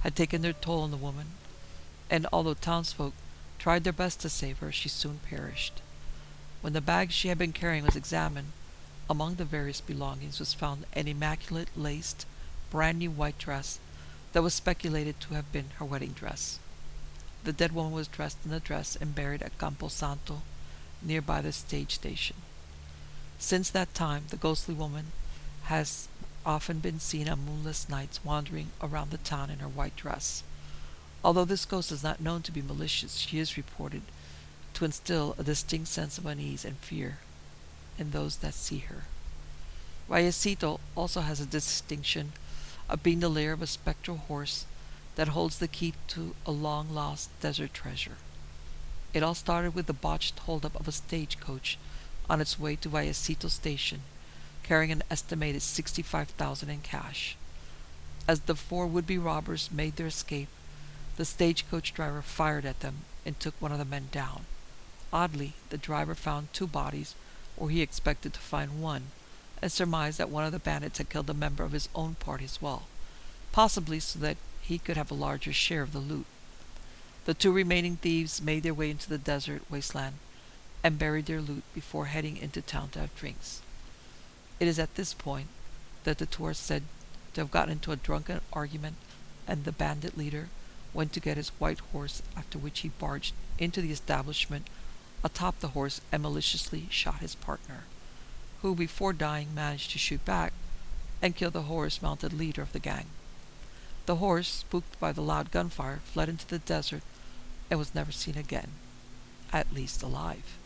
had 0.00 0.14
taken 0.14 0.42
their 0.42 0.52
toll 0.52 0.82
on 0.82 0.90
the 0.90 0.96
woman, 0.96 1.26
and 2.10 2.26
although 2.32 2.54
townsfolk 2.54 3.12
tried 3.58 3.84
their 3.84 3.92
best 3.92 4.20
to 4.20 4.28
save 4.28 4.58
her, 4.58 4.70
she 4.70 4.88
soon 4.88 5.20
perished. 5.28 5.80
When 6.60 6.72
the 6.72 6.80
bag 6.80 7.10
she 7.10 7.28
had 7.28 7.38
been 7.38 7.52
carrying 7.52 7.84
was 7.84 7.96
examined, 7.96 8.52
among 9.10 9.36
the 9.36 9.44
various 9.44 9.80
belongings 9.80 10.38
was 10.38 10.54
found 10.54 10.84
an 10.92 11.08
immaculate 11.08 11.68
laced, 11.76 12.26
brand 12.70 12.98
new 12.98 13.10
white 13.10 13.38
dress 13.38 13.78
that 14.32 14.42
was 14.42 14.54
speculated 14.54 15.20
to 15.20 15.34
have 15.34 15.50
been 15.52 15.70
her 15.78 15.84
wedding 15.84 16.12
dress. 16.12 16.58
The 17.44 17.52
dead 17.52 17.72
woman 17.72 17.92
was 17.92 18.08
dressed 18.08 18.38
in 18.44 18.50
the 18.50 18.60
dress 18.60 18.96
and 18.96 19.14
buried 19.14 19.42
at 19.42 19.58
Campo 19.58 19.88
Santo, 19.88 20.42
nearby 21.02 21.40
the 21.40 21.52
stage 21.52 21.94
station. 21.94 22.36
Since 23.38 23.70
that 23.70 23.94
time, 23.94 24.24
the 24.28 24.36
ghostly 24.36 24.74
woman 24.74 25.12
has 25.64 26.08
often 26.44 26.80
been 26.80 26.98
seen 26.98 27.28
on 27.28 27.44
moonless 27.44 27.88
nights 27.88 28.24
wandering 28.24 28.68
around 28.82 29.10
the 29.10 29.18
town 29.18 29.50
in 29.50 29.60
her 29.60 29.68
white 29.68 29.96
dress. 29.96 30.42
Although 31.22 31.44
this 31.44 31.64
ghost 31.64 31.92
is 31.92 32.02
not 32.02 32.20
known 32.20 32.42
to 32.42 32.52
be 32.52 32.62
malicious, 32.62 33.16
she 33.16 33.38
is 33.38 33.56
reported 33.56 34.02
to 34.74 34.84
instill 34.84 35.34
a 35.38 35.42
distinct 35.42 35.88
sense 35.88 36.18
of 36.18 36.26
unease 36.26 36.64
and 36.64 36.76
fear 36.78 37.18
in 37.98 38.10
those 38.10 38.36
that 38.36 38.54
see 38.54 38.78
her. 38.78 39.04
Vallecito 40.08 40.80
also 40.96 41.20
has 41.20 41.40
a 41.40 41.46
distinction 41.46 42.32
of 42.88 43.02
being 43.02 43.20
the 43.20 43.28
lair 43.28 43.52
of 43.52 43.62
a 43.62 43.66
spectral 43.66 44.16
horse 44.16 44.64
that 45.16 45.28
holds 45.28 45.58
the 45.58 45.68
key 45.68 45.94
to 46.06 46.34
a 46.46 46.50
long 46.50 46.94
lost 46.94 47.28
desert 47.40 47.74
treasure. 47.74 48.16
It 49.12 49.22
all 49.22 49.34
started 49.34 49.74
with 49.74 49.86
the 49.86 49.92
botched 49.92 50.38
holdup 50.40 50.78
of 50.78 50.88
a 50.88 50.92
stagecoach 50.92 51.76
on 52.28 52.40
its 52.40 52.58
way 52.58 52.76
to 52.76 52.88
Vallecito 52.88 53.50
Station, 53.50 54.00
carrying 54.62 54.92
an 54.92 55.02
estimated 55.10 55.62
65000 55.62 56.68
in 56.68 56.80
cash. 56.80 57.36
As 58.26 58.40
the 58.40 58.54
four 58.54 58.86
would-be 58.86 59.16
robbers 59.16 59.70
made 59.72 59.96
their 59.96 60.08
escape, 60.08 60.48
the 61.16 61.24
stagecoach 61.24 61.94
driver 61.94 62.22
fired 62.22 62.64
at 62.66 62.80
them 62.80 62.98
and 63.24 63.38
took 63.40 63.54
one 63.58 63.72
of 63.72 63.78
the 63.78 63.84
men 63.84 64.08
down. 64.12 64.44
Oddly, 65.12 65.54
the 65.70 65.78
driver 65.78 66.14
found 66.14 66.52
two 66.52 66.66
bodies 66.66 67.14
where 67.56 67.70
he 67.70 67.80
expected 67.80 68.34
to 68.34 68.40
find 68.40 68.82
one, 68.82 69.06
and 69.60 69.72
surmised 69.72 70.18
that 70.18 70.28
one 70.28 70.44
of 70.44 70.52
the 70.52 70.58
bandits 70.58 70.98
had 70.98 71.08
killed 71.08 71.28
a 71.30 71.34
member 71.34 71.64
of 71.64 71.72
his 71.72 71.88
own 71.94 72.14
party 72.16 72.44
as 72.44 72.62
well, 72.62 72.84
possibly 73.50 73.98
so 73.98 74.18
that 74.18 74.36
he 74.60 74.78
could 74.78 74.96
have 74.96 75.10
a 75.10 75.14
larger 75.14 75.52
share 75.52 75.82
of 75.82 75.92
the 75.92 75.98
loot. 75.98 76.26
The 77.24 77.34
two 77.34 77.50
remaining 77.50 77.96
thieves 77.96 78.40
made 78.40 78.62
their 78.62 78.74
way 78.74 78.90
into 78.90 79.08
the 79.08 79.18
desert 79.18 79.62
wasteland 79.70 80.14
and 80.82 80.98
buried 80.98 81.26
their 81.26 81.40
loot 81.40 81.62
before 81.74 82.06
heading 82.06 82.36
into 82.36 82.62
town 82.62 82.90
to 82.90 83.00
have 83.00 83.16
drinks. 83.16 83.62
It 84.60 84.68
is 84.68 84.78
at 84.78 84.94
this 84.94 85.14
point 85.14 85.48
that 86.04 86.18
the 86.18 86.44
are 86.44 86.54
said 86.54 86.84
to 87.34 87.40
have 87.40 87.50
gotten 87.50 87.72
into 87.72 87.92
a 87.92 87.96
drunken 87.96 88.40
argument, 88.52 88.96
and 89.46 89.64
the 89.64 89.72
bandit 89.72 90.16
leader 90.16 90.48
went 90.94 91.12
to 91.12 91.20
get 91.20 91.36
his 91.36 91.50
white 91.58 91.80
horse, 91.92 92.22
after 92.36 92.58
which 92.58 92.80
he 92.80 92.88
barged 92.88 93.34
into 93.58 93.80
the 93.80 93.92
establishment 93.92 94.68
atop 95.24 95.58
the 95.60 95.68
horse 95.68 96.00
and 96.12 96.22
maliciously 96.22 96.86
shot 96.90 97.18
his 97.18 97.34
partner, 97.34 97.84
who, 98.62 98.74
before 98.74 99.12
dying, 99.12 99.54
managed 99.54 99.90
to 99.90 99.98
shoot 99.98 100.24
back 100.24 100.52
and 101.20 101.36
kill 101.36 101.50
the 101.50 101.62
horse 101.62 102.00
mounted 102.00 102.32
leader 102.32 102.62
of 102.62 102.72
the 102.72 102.78
gang. 102.78 103.06
The 104.06 104.16
horse, 104.16 104.48
spooked 104.48 104.98
by 105.00 105.12
the 105.12 105.22
loud 105.22 105.50
gunfire, 105.50 106.00
fled 106.04 106.28
into 106.28 106.46
the 106.46 106.60
desert 106.60 107.02
and 107.70 107.78
was 107.78 107.94
never 107.94 108.12
seen 108.12 108.38
again, 108.38 108.70
at 109.52 109.72
least 109.72 110.02
alive. 110.02 110.56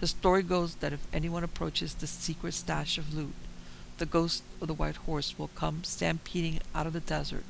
The 0.00 0.06
story 0.06 0.42
goes 0.42 0.76
that 0.76 0.94
if 0.94 1.06
anyone 1.12 1.44
approaches 1.44 1.92
the 1.92 2.06
secret 2.06 2.54
stash 2.54 2.96
of 2.96 3.14
loot, 3.14 3.34
the 3.98 4.06
ghost 4.06 4.42
of 4.60 4.66
the 4.66 4.74
white 4.74 4.96
horse 4.96 5.38
will 5.38 5.48
come 5.48 5.84
stampeding 5.84 6.60
out 6.74 6.86
of 6.86 6.94
the 6.94 7.00
desert 7.00 7.44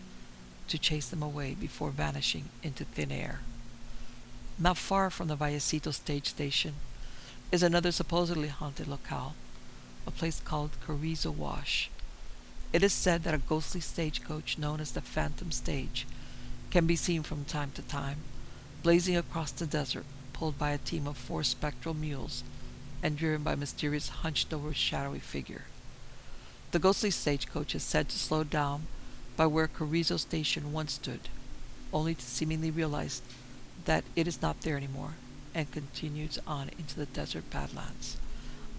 to 0.67 0.77
chase 0.79 1.09
them 1.09 1.23
away 1.23 1.55
before 1.55 1.91
vanishing 1.91 2.47
into 2.65 2.85
thin 2.85 3.13
air. 3.13 3.41
Not 4.59 4.77
far 4.77 5.11
from 5.11 5.29
the 5.29 5.37
Vallecito 5.37 5.95
stage 5.95 6.27
station 6.27 6.75
is 7.53 7.63
another 7.63 7.93
supposedly 7.93 8.49
haunted 8.49 8.89
locale, 8.89 9.35
a 10.05 10.11
place 10.11 10.41
called 10.41 10.71
Carrizo 10.85 11.31
Wash. 11.31 11.89
It 12.73 12.83
is 12.83 12.93
said 12.93 13.23
that 13.23 13.35
a 13.35 13.39
ghostly 13.39 13.81
stagecoach 13.81 14.59
known 14.59 14.81
as 14.81 14.91
the 14.91 15.01
Phantom 15.01 15.53
Stage 15.53 16.05
can 16.71 16.87
be 16.87 16.97
seen 16.97 17.23
from 17.23 17.45
time 17.45 17.71
to 17.75 17.83
time, 17.83 18.19
blazing 18.83 19.17
across 19.17 19.53
the 19.53 19.67
desert 19.67 20.05
pulled 20.41 20.59
by 20.59 20.71
a 20.71 20.79
team 20.79 21.07
of 21.07 21.19
four 21.19 21.43
spectral 21.43 21.93
mules 21.93 22.43
and 23.03 23.19
driven 23.19 23.43
by 23.43 23.53
a 23.53 23.57
mysterious 23.59 24.09
hunched 24.09 24.55
over 24.55 24.73
shadowy 24.73 25.19
figure. 25.19 25.65
The 26.71 26.79
ghostly 26.79 27.11
stagecoach 27.11 27.75
is 27.75 27.83
said 27.83 28.09
to 28.09 28.19
slow 28.19 28.43
down 28.43 28.87
by 29.37 29.45
where 29.45 29.69
Carrizo 29.69 30.17
Station 30.17 30.73
once 30.73 30.95
stood, 30.95 31.29
only 31.93 32.15
to 32.15 32.23
seemingly 32.23 32.71
realize 32.71 33.21
that 33.85 34.03
it 34.17 34.27
is 34.27 34.41
not 34.41 34.63
there 34.63 34.79
anymore 34.79 35.13
and 35.55 35.71
continues 35.71 36.39
on 36.47 36.71
into 36.79 36.97
the 36.97 37.07
desert 37.07 37.51
badlands. 37.51 38.17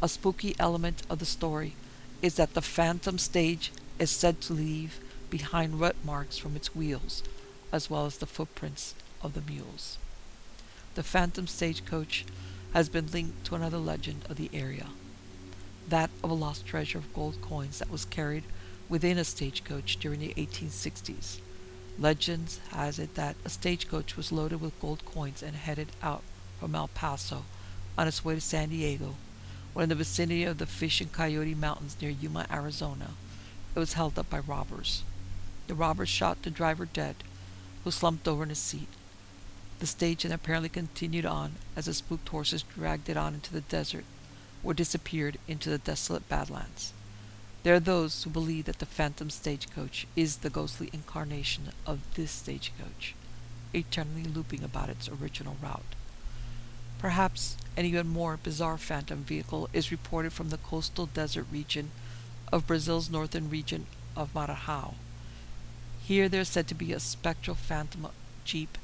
A 0.01 0.09
spooky 0.09 0.55
element 0.57 1.03
of 1.11 1.19
the 1.19 1.25
story 1.27 1.75
is 2.23 2.37
that 2.37 2.55
the 2.55 2.63
phantom 2.63 3.19
stage 3.19 3.71
is 3.99 4.09
said 4.09 4.41
to 4.41 4.53
leave 4.53 4.99
behind 5.29 5.79
rut 5.79 5.95
marks 6.03 6.39
from 6.39 6.55
its 6.55 6.75
wheels, 6.75 7.21
as 7.71 7.87
well 7.87 8.07
as 8.07 8.17
the 8.17 8.25
footprints 8.25 8.95
of 9.21 9.35
the 9.35 9.41
mules. 9.41 9.99
The 10.93 11.03
Phantom 11.03 11.47
Stagecoach 11.47 12.25
has 12.73 12.89
been 12.89 13.07
linked 13.07 13.45
to 13.45 13.55
another 13.55 13.77
legend 13.77 14.25
of 14.29 14.35
the 14.35 14.49
area, 14.53 14.87
that 15.87 16.09
of 16.21 16.29
a 16.29 16.33
lost 16.33 16.65
treasure 16.65 16.97
of 16.97 17.13
gold 17.13 17.41
coins 17.41 17.79
that 17.79 17.89
was 17.89 18.03
carried 18.03 18.43
within 18.89 19.17
a 19.17 19.23
stagecoach 19.23 19.97
during 19.97 20.19
the 20.19 20.33
1860s. 20.33 21.39
Legends 21.97 22.59
has 22.71 22.99
it 22.99 23.15
that 23.15 23.37
a 23.45 23.49
stagecoach 23.49 24.17
was 24.17 24.33
loaded 24.33 24.59
with 24.59 24.79
gold 24.81 25.05
coins 25.05 25.41
and 25.41 25.55
headed 25.55 25.87
out 26.03 26.23
from 26.59 26.75
El 26.75 26.89
Paso 26.89 27.45
on 27.97 28.09
its 28.09 28.25
way 28.25 28.35
to 28.35 28.41
San 28.41 28.67
Diego, 28.67 29.15
when 29.73 29.83
in 29.83 29.89
the 29.89 29.95
vicinity 29.95 30.43
of 30.43 30.57
the 30.57 30.65
Fish 30.65 30.99
and 30.99 31.13
Coyote 31.13 31.55
Mountains 31.55 31.95
near 32.01 32.11
Yuma, 32.11 32.47
Arizona, 32.51 33.11
it 33.73 33.79
was 33.79 33.93
held 33.93 34.19
up 34.19 34.29
by 34.29 34.39
robbers. 34.39 35.03
The 35.67 35.73
robbers 35.73 36.09
shot 36.09 36.43
the 36.43 36.49
driver 36.49 36.85
dead, 36.85 37.15
who 37.85 37.91
slumped 37.91 38.27
over 38.27 38.43
in 38.43 38.49
his 38.49 38.59
seat. 38.59 38.89
The 39.81 39.87
stage 39.87 40.21
then 40.21 40.31
apparently 40.31 40.69
continued 40.69 41.25
on 41.25 41.53
as 41.75 41.85
the 41.85 41.95
spooked 41.95 42.29
horses 42.29 42.61
dragged 42.61 43.09
it 43.09 43.17
on 43.17 43.33
into 43.33 43.51
the 43.51 43.61
desert, 43.61 44.05
or 44.63 44.75
disappeared 44.75 45.39
into 45.47 45.71
the 45.71 45.79
desolate 45.79 46.29
Badlands. 46.29 46.93
There 47.63 47.73
are 47.73 47.79
those 47.79 48.21
who 48.21 48.29
believe 48.29 48.65
that 48.65 48.77
the 48.77 48.85
phantom 48.85 49.31
stagecoach 49.31 50.05
is 50.15 50.37
the 50.37 50.51
ghostly 50.51 50.91
incarnation 50.93 51.71
of 51.87 52.01
this 52.13 52.29
stagecoach, 52.29 53.15
eternally 53.73 54.23
looping 54.23 54.63
about 54.63 54.89
its 54.89 55.09
original 55.09 55.57
route. 55.63 55.95
Perhaps 56.99 57.57
an 57.75 57.85
even 57.85 58.07
more 58.07 58.37
bizarre 58.37 58.77
phantom 58.77 59.23
vehicle 59.23 59.67
is 59.73 59.89
reported 59.89 60.31
from 60.31 60.49
the 60.49 60.59
coastal 60.59 61.07
desert 61.07 61.47
region 61.51 61.89
of 62.51 62.67
Brazil's 62.67 63.09
northern 63.09 63.49
region 63.49 63.87
of 64.15 64.31
Maranhão. 64.35 64.93
Here 66.03 66.29
there 66.29 66.41
is 66.41 66.49
said 66.49 66.67
to 66.67 66.75
be 66.75 66.93
a 66.93 66.99
spectral 66.99 67.55
phantom 67.55 68.09
jeep 68.45 68.77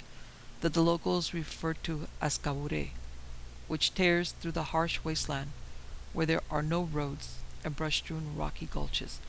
that 0.61 0.73
the 0.73 0.81
locals 0.81 1.33
refer 1.33 1.73
to 1.73 2.07
as 2.21 2.37
caburé, 2.37 2.89
which 3.67 3.93
tears 3.93 4.31
through 4.31 4.53
the 4.53 4.71
harsh 4.73 4.99
wasteland 5.03 5.51
where 6.13 6.25
there 6.25 6.41
are 6.49 6.63
no 6.63 6.83
roads 6.83 7.35
and 7.63 7.75
brush-strewn 7.75 8.35
rocky 8.35 8.65
gulches 8.65 9.19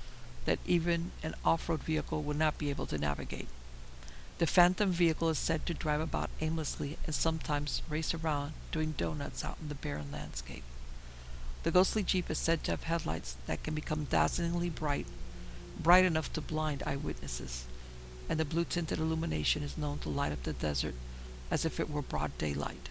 that 0.46 0.58
even 0.66 1.10
an 1.22 1.34
off-road 1.44 1.82
vehicle 1.82 2.22
would 2.22 2.38
not 2.38 2.56
be 2.56 2.70
able 2.70 2.86
to 2.86 2.96
navigate. 2.96 3.48
The 4.38 4.46
phantom 4.46 4.92
vehicle 4.92 5.28
is 5.28 5.38
said 5.38 5.66
to 5.66 5.74
drive 5.74 6.00
about 6.00 6.30
aimlessly 6.40 6.96
and 7.04 7.14
sometimes 7.14 7.82
race 7.90 8.14
around 8.14 8.52
doing 8.72 8.94
donuts 8.96 9.44
out 9.44 9.58
in 9.60 9.68
the 9.68 9.74
barren 9.74 10.10
landscape. 10.12 10.62
The 11.64 11.72
ghostly 11.72 12.04
jeep 12.04 12.30
is 12.30 12.38
said 12.38 12.64
to 12.64 12.70
have 12.70 12.84
headlights 12.84 13.36
that 13.46 13.62
can 13.62 13.74
become 13.74 14.04
dazzlingly 14.04 14.70
bright, 14.70 15.06
bright 15.78 16.04
enough 16.04 16.32
to 16.34 16.40
blind 16.40 16.82
eyewitnesses, 16.86 17.66
and 18.28 18.38
the 18.38 18.44
blue 18.44 18.64
tinted 18.64 19.00
illumination 19.00 19.62
is 19.62 19.76
known 19.76 19.98
to 19.98 20.08
light 20.08 20.32
up 20.32 20.44
the 20.44 20.52
desert 20.52 20.94
as 21.50 21.64
if 21.64 21.80
it 21.80 21.90
were 21.90 22.02
broad 22.02 22.36
daylight. 22.38 22.88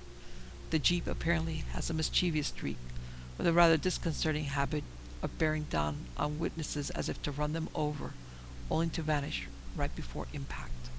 The 0.70 0.80
jeep 0.80 1.08
apparently 1.08 1.63
has 1.74 1.89
a 1.89 1.93
mischievous 1.93 2.48
streak, 2.48 2.78
with 3.38 3.48
a 3.48 3.54
rather 3.54 3.78
disconcerting 3.78 4.46
habit 4.46 4.84
of 5.22 5.38
bearing 5.38 5.63
down 5.70 6.06
on 6.17 6.39
witnesses 6.39 6.89
as 6.91 7.10
if 7.10 7.22
to 7.24 7.32
run 7.32 7.54
them 7.54 7.70
over, 7.76 8.12
only 8.70 8.88
to 8.89 9.02
vanish 9.02 9.48
right 9.76 9.96
before 9.96 10.28
impact, 10.34 10.89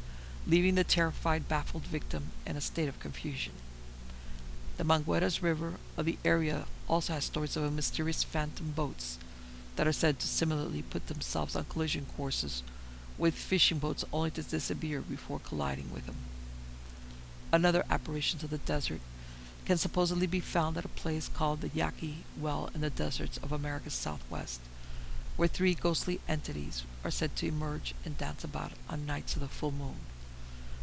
leaving 0.46 0.74
the 0.74 0.84
terrified, 0.84 1.48
baffled 1.48 1.84
victim 1.84 2.28
in 2.46 2.56
a 2.56 2.60
state 2.60 2.88
of 2.88 3.00
confusion. 3.00 3.52
The 4.76 4.84
Mangueiras 4.84 5.42
River 5.42 5.74
of 5.96 6.06
the 6.06 6.18
area 6.24 6.66
also 6.88 7.12
has 7.12 7.24
stories 7.24 7.56
of 7.56 7.72
mysterious 7.72 8.22
phantom 8.22 8.70
boats 8.70 9.18
that 9.76 9.86
are 9.86 9.92
said 9.92 10.18
to 10.20 10.28
similarly 10.28 10.82
put 10.82 11.08
themselves 11.08 11.54
on 11.56 11.64
collision 11.64 12.06
courses 12.16 12.62
with 13.18 13.34
fishing 13.34 13.78
boats 13.78 14.04
only 14.12 14.30
to 14.30 14.42
disappear 14.42 15.00
before 15.00 15.40
colliding 15.40 15.92
with 15.92 16.06
them. 16.06 16.16
Another 17.50 17.84
apparition 17.88 18.38
of 18.42 18.50
the 18.50 18.58
desert 18.58 19.00
can 19.64 19.78
supposedly 19.78 20.26
be 20.26 20.40
found 20.40 20.76
at 20.76 20.84
a 20.84 20.88
place 20.88 21.28
called 21.28 21.60
the 21.60 21.68
Yaqui 21.68 22.24
Well 22.38 22.70
in 22.74 22.82
the 22.82 22.90
deserts 22.90 23.38
of 23.38 23.52
America's 23.52 23.94
southwest, 23.94 24.60
where 25.36 25.48
three 25.48 25.74
ghostly 25.74 26.20
entities 26.28 26.84
are 27.04 27.10
said 27.10 27.36
to 27.36 27.46
emerge 27.46 27.94
and 28.04 28.18
dance 28.18 28.44
about 28.44 28.72
on 28.90 29.06
nights 29.06 29.34
of 29.34 29.40
the 29.40 29.48
full 29.48 29.70
moon. 29.70 29.96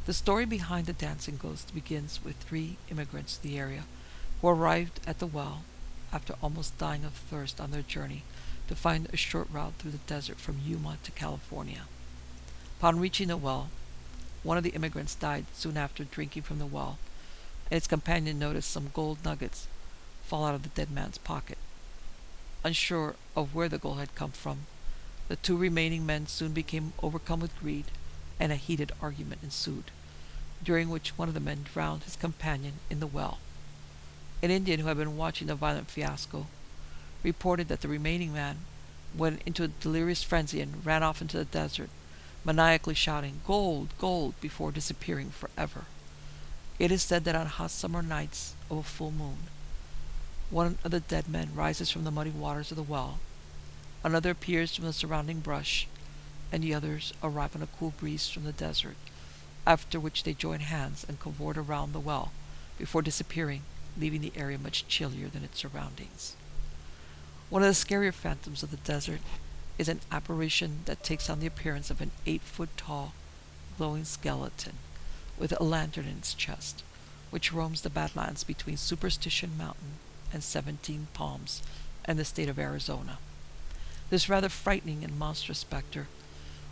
The 0.06 0.14
story 0.14 0.46
behind 0.46 0.86
the 0.88 0.94
dancing 0.94 1.38
ghost 1.38 1.74
begins 1.74 2.20
with 2.24 2.36
three 2.38 2.78
immigrants 2.90 3.38
to 3.38 3.44
the 3.44 3.60
area 3.60 3.84
who 4.42 4.48
arrived 4.48 5.00
at 5.06 5.20
the 5.20 5.28
well 5.28 5.64
after 6.14 6.36
almost 6.42 6.78
dying 6.78 7.06
of 7.06 7.14
thirst 7.14 7.60
on 7.60 7.72
their 7.72 7.82
journey 7.82 8.24
to 8.68 8.76
find 8.76 9.08
a 9.12 9.18
short 9.18 9.48
route 9.52 9.74
through 9.78 9.92
the 9.92 9.98
desert 10.00 10.38
from 10.40 10.62
Yuma 10.66 10.98
to 11.04 11.12
California. 11.12 11.82
Upon 12.80 13.00
reaching 13.00 13.28
the 13.28 13.38
well, 13.38 13.70
one 14.46 14.58
of 14.58 14.64
the 14.64 14.70
immigrants 14.70 15.16
died 15.16 15.46
soon 15.54 15.76
after 15.76 16.04
drinking 16.04 16.44
from 16.44 16.60
the 16.60 16.68
well, 16.68 17.00
and 17.72 17.78
its 17.78 17.88
companion 17.88 18.38
noticed 18.38 18.70
some 18.70 18.92
gold 18.94 19.18
nuggets 19.26 19.68
fall 20.24 20.46
out 20.46 20.54
of 20.54 20.62
the 20.62 20.70
dead 20.70 20.92
man's 20.92 21.18
pocket. 21.18 21.58
Unsure 22.64 23.16
of 23.36 23.56
where 23.56 23.68
the 23.68 23.80
gold 23.80 23.98
had 23.98 24.14
come 24.14 24.32
from, 24.32 24.60
the 25.30 25.36
two 25.38 25.58
remaining 25.58 26.06
men 26.06 26.28
soon 26.28 26.54
became 26.54 26.94
overcome 27.02 27.40
with 27.40 27.60
greed, 27.60 27.86
and 28.40 28.52
a 28.52 28.56
heated 28.56 28.92
argument 29.02 29.42
ensued, 29.42 29.86
during 30.64 30.90
which 30.90 31.18
one 31.18 31.28
of 31.28 31.34
the 31.34 31.40
men 31.40 31.66
drowned 31.74 32.04
his 32.04 32.16
companion 32.16 32.74
in 32.90 33.00
the 33.00 33.08
well. 33.08 33.40
An 34.44 34.52
Indian 34.52 34.80
who 34.80 34.88
had 34.88 34.98
been 34.98 35.18
watching 35.18 35.48
the 35.48 35.56
violent 35.56 35.90
fiasco 35.90 36.46
reported 37.24 37.68
that 37.68 37.82
the 37.82 37.88
remaining 37.88 38.32
man 38.32 38.58
went 39.18 39.42
into 39.48 39.64
a 39.64 39.70
delirious 39.70 40.22
frenzy 40.22 40.62
and 40.62 40.86
ran 40.86 41.02
off 41.02 41.22
into 41.22 41.38
the 41.38 41.46
desert, 41.46 41.90
maniacally 42.46 42.94
shouting, 42.94 43.42
Gold, 43.46 43.90
gold, 44.00 44.40
before 44.40 44.72
disappearing 44.72 45.32
forever. 45.32 45.86
It 46.78 46.92
is 46.92 47.02
said 47.02 47.24
that 47.26 47.36
on 47.36 47.48
hot 47.48 47.72
summer 47.72 48.02
nights 48.02 48.54
of 48.70 48.78
a 48.78 48.84
full 48.84 49.12
moon, 49.12 49.38
one 50.52 50.78
of 50.84 50.92
the 50.92 51.00
dead 51.00 51.28
men 51.28 51.50
rises 51.56 51.90
from 51.90 52.04
the 52.04 52.12
muddy 52.12 52.30
waters 52.30 52.70
of 52.70 52.78
the 52.78 52.84
well, 52.84 53.20
another 54.04 54.30
appears 54.30 54.76
from 54.76 54.86
the 54.86 54.94
surrounding 54.94 55.40
brush, 55.40 55.88
and 56.52 56.64
the 56.64 56.74
others 56.74 57.14
arrive 57.24 57.56
on 57.56 57.64
a 57.64 57.68
cool 57.80 57.94
breeze 57.98 58.30
from 58.30 58.44
the 58.44 58.52
desert, 58.52 58.96
after 59.66 60.00
which 60.00 60.24
they 60.24 60.34
join 60.34 60.60
hands 60.60 61.04
and 61.08 61.20
cavort 61.20 61.58
around 61.58 61.92
the 61.92 62.00
well 62.00 62.32
before 62.78 63.02
disappearing, 63.02 63.64
leaving 63.98 64.22
the 64.22 64.34
area 64.36 64.60
much 64.60 64.88
chillier 64.88 65.28
than 65.28 65.44
its 65.44 65.60
surroundings. 65.60 66.36
One 67.50 67.64
of 67.64 67.68
the 67.68 67.74
scarier 67.74 68.14
phantoms 68.14 68.62
of 68.62 68.70
the 68.70 68.78
desert 68.78 69.22
is 69.78 69.90
an 69.90 70.00
apparition 70.12 70.80
that 70.86 71.04
takes 71.04 71.30
on 71.30 71.40
the 71.40 71.48
appearance 71.48 71.90
of 71.90 72.02
an 72.02 72.12
eight 72.26 72.42
foot 72.42 72.70
tall, 72.78 73.14
glowing 73.78 74.06
skeleton 74.06 74.74
with 75.38 75.54
a 75.60 75.64
lantern 75.64 76.06
in 76.06 76.18
its 76.18 76.34
chest, 76.34 76.84
which 77.30 77.52
roams 77.52 77.82
the 77.82 77.90
badlands 77.90 78.44
between 78.44 78.78
Superstition 78.78 79.52
Mountain 79.58 80.00
and 80.32 80.44
Seventeen 80.44 81.08
Palms 81.14 81.62
and 82.06 82.18
the 82.18 82.26
state 82.26 82.50
of 82.50 82.60
Arizona. 82.60 83.18
This 84.10 84.30
rather 84.30 84.50
frightening 84.50 85.04
and 85.04 85.18
monstrous 85.18 85.60
specter 85.60 86.08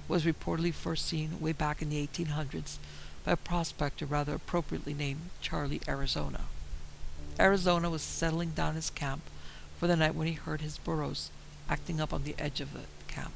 was 0.08 0.26
reportedly 0.26 0.74
first 0.74 1.06
seen 1.06 1.40
way 1.40 1.52
back 1.52 1.82
in 1.82 1.90
the 1.90 2.06
1800s 2.08 2.78
by 3.24 3.32
a 3.32 3.38
prospector 3.38 4.06
rather 4.06 4.36
appropriately 4.36 4.94
named 4.94 5.30
Charlie 5.42 5.82
Arizona. 5.88 6.42
Arizona 7.40 7.90
was 7.90 8.02
settling 8.02 8.52
down 8.52 8.76
his 8.76 8.90
camp 8.90 9.24
for 9.80 9.88
the 9.88 9.96
night 9.96 10.16
when 10.16 10.28
he 10.28 10.34
heard 10.34 10.62
his 10.62 10.78
burros 10.78 11.32
acting 11.74 12.00
up 12.00 12.14
on 12.14 12.24
the 12.24 12.36
edge 12.38 12.62
of 12.62 12.72
the 12.74 12.86
camp. 13.08 13.34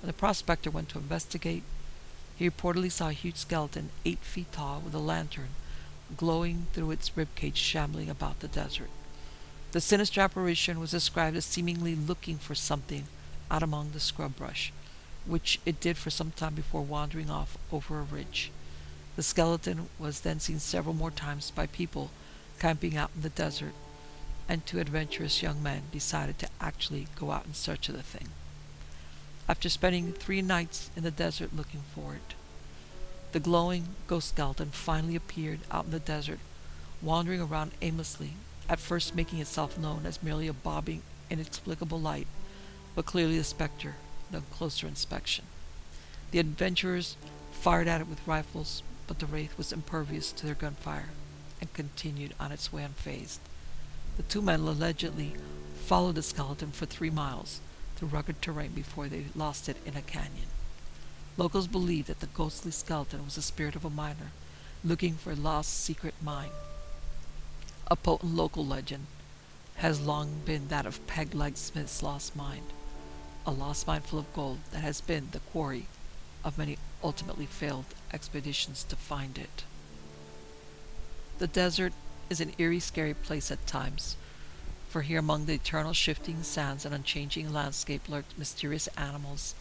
When 0.00 0.06
the 0.06 0.22
prospector 0.22 0.70
went 0.70 0.88
to 0.90 0.98
investigate, 0.98 1.64
he 2.36 2.48
reportedly 2.48 2.92
saw 2.92 3.08
a 3.08 3.22
huge 3.22 3.36
skeleton 3.36 3.90
eight 4.04 4.20
feet 4.20 4.52
tall 4.52 4.80
with 4.80 4.94
a 4.94 4.98
lantern 5.12 5.50
glowing 6.16 6.68
through 6.72 6.92
its 6.92 7.10
ribcage 7.10 7.56
shambling 7.56 8.08
about 8.08 8.38
the 8.38 8.48
desert. 8.48 8.90
The 9.72 9.80
sinister 9.80 10.20
apparition 10.20 10.78
was 10.78 10.92
described 10.92 11.36
as 11.36 11.44
seemingly 11.44 11.94
looking 11.94 12.38
for 12.38 12.54
something 12.54 13.04
out 13.50 13.62
among 13.64 13.90
the 13.90 14.00
scrub 14.00 14.36
brush, 14.36 14.72
which 15.26 15.60
it 15.66 15.80
did 15.80 15.96
for 15.96 16.10
some 16.10 16.30
time 16.30 16.54
before 16.54 16.82
wandering 16.82 17.30
off 17.30 17.58
over 17.72 17.98
a 17.98 18.02
ridge. 18.02 18.50
The 19.16 19.22
skeleton 19.24 19.88
was 19.98 20.20
then 20.20 20.40
seen 20.40 20.60
several 20.60 20.94
more 20.94 21.10
times 21.10 21.50
by 21.50 21.66
people 21.66 22.10
camping 22.58 22.96
out 22.96 23.10
in 23.14 23.22
the 23.22 23.28
desert, 23.28 23.74
and 24.50 24.66
two 24.66 24.80
adventurous 24.80 25.42
young 25.42 25.62
men 25.62 25.82
decided 25.92 26.36
to 26.40 26.48
actually 26.60 27.06
go 27.14 27.30
out 27.30 27.46
in 27.46 27.54
search 27.54 27.88
of 27.88 27.96
the 27.96 28.02
thing 28.02 28.28
after 29.48 29.68
spending 29.68 30.12
three 30.12 30.42
nights 30.42 30.90
in 30.96 31.04
the 31.04 31.10
desert 31.10 31.54
looking 31.56 31.82
for 31.94 32.14
it. 32.14 32.34
The 33.32 33.40
glowing 33.40 33.96
ghost 34.06 34.28
skeleton 34.28 34.70
finally 34.70 35.16
appeared 35.16 35.60
out 35.72 35.86
in 35.86 35.90
the 35.90 35.98
desert, 35.98 36.38
wandering 37.02 37.40
around 37.40 37.72
aimlessly, 37.82 38.34
at 38.68 38.78
first 38.78 39.14
making 39.14 39.40
itself 39.40 39.76
known 39.76 40.06
as 40.06 40.22
merely 40.22 40.46
a 40.46 40.52
bobbing, 40.52 41.02
inexplicable 41.30 42.00
light, 42.00 42.28
but 42.94 43.06
clearly 43.06 43.38
a 43.38 43.44
specter 43.44 43.96
on 44.32 44.42
closer 44.52 44.86
inspection. 44.86 45.46
The 46.30 46.38
adventurers 46.38 47.16
fired 47.50 47.88
at 47.88 48.00
it 48.00 48.08
with 48.08 48.26
rifles, 48.26 48.84
but 49.08 49.18
the 49.18 49.26
wraith 49.26 49.58
was 49.58 49.72
impervious 49.72 50.30
to 50.32 50.46
their 50.46 50.54
gunfire 50.54 51.10
and 51.60 51.72
continued 51.72 52.34
on 52.38 52.52
its 52.52 52.72
way 52.72 52.84
unfazed. 52.84 53.40
The 54.20 54.26
two 54.26 54.42
men 54.42 54.60
allegedly 54.60 55.32
followed 55.86 56.16
the 56.16 56.22
skeleton 56.22 56.72
for 56.72 56.84
three 56.84 57.08
miles, 57.08 57.62
through 57.96 58.08
rugged 58.08 58.42
terrain 58.42 58.72
before 58.72 59.08
they 59.08 59.24
lost 59.34 59.66
it 59.66 59.78
in 59.86 59.96
a 59.96 60.02
canyon. 60.02 60.48
Locals 61.38 61.66
believe 61.66 62.06
that 62.06 62.20
the 62.20 62.26
ghostly 62.26 62.70
skeleton 62.70 63.24
was 63.24 63.36
the 63.36 63.40
spirit 63.40 63.76
of 63.76 63.84
a 63.86 63.88
miner 63.88 64.32
looking 64.84 65.14
for 65.14 65.32
a 65.32 65.34
lost 65.34 65.72
secret 65.72 66.12
mine. 66.20 66.50
A 67.90 67.96
potent 67.96 68.34
local 68.34 68.64
legend 68.64 69.06
has 69.76 70.02
long 70.02 70.42
been 70.44 70.68
that 70.68 70.84
of 70.84 71.06
Peg 71.06 71.34
Leg 71.34 71.56
Smith's 71.56 72.02
lost 72.02 72.36
mine, 72.36 72.64
a 73.46 73.50
lost 73.50 73.86
mine 73.86 74.02
full 74.02 74.18
of 74.18 74.34
gold 74.34 74.58
that 74.72 74.82
has 74.82 75.00
been 75.00 75.28
the 75.30 75.40
quarry 75.50 75.86
of 76.44 76.58
many 76.58 76.76
ultimately 77.02 77.46
failed 77.46 77.86
expeditions 78.12 78.84
to 78.84 78.96
find 78.96 79.38
it. 79.38 79.64
The 81.38 81.46
desert 81.46 81.94
is 82.30 82.40
an 82.40 82.52
eerie, 82.58 82.80
scary 82.80 83.12
place 83.12 83.50
at 83.50 83.66
times, 83.66 84.16
for 84.88 85.02
here 85.02 85.18
among 85.18 85.44
the 85.44 85.54
eternal 85.54 85.92
shifting 85.92 86.42
sands 86.44 86.86
and 86.86 86.94
unchanging 86.94 87.52
landscape 87.52 88.08
lurked 88.08 88.38
mysterious 88.38 88.86
animals 88.96 89.54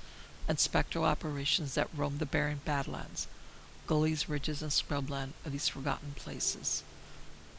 and 0.47 0.59
spectral 0.59 1.05
apparitions 1.05 1.73
that 1.73 1.89
roam 1.97 2.19
the 2.19 2.25
barren 2.25 2.61
badlands, 2.63 3.27
gullies, 3.87 4.29
ridges, 4.29 4.61
and 4.61 4.71
scrubland 4.71 5.31
of 5.43 5.51
these 5.51 5.67
forgotten 5.67 6.13
places. 6.15 6.83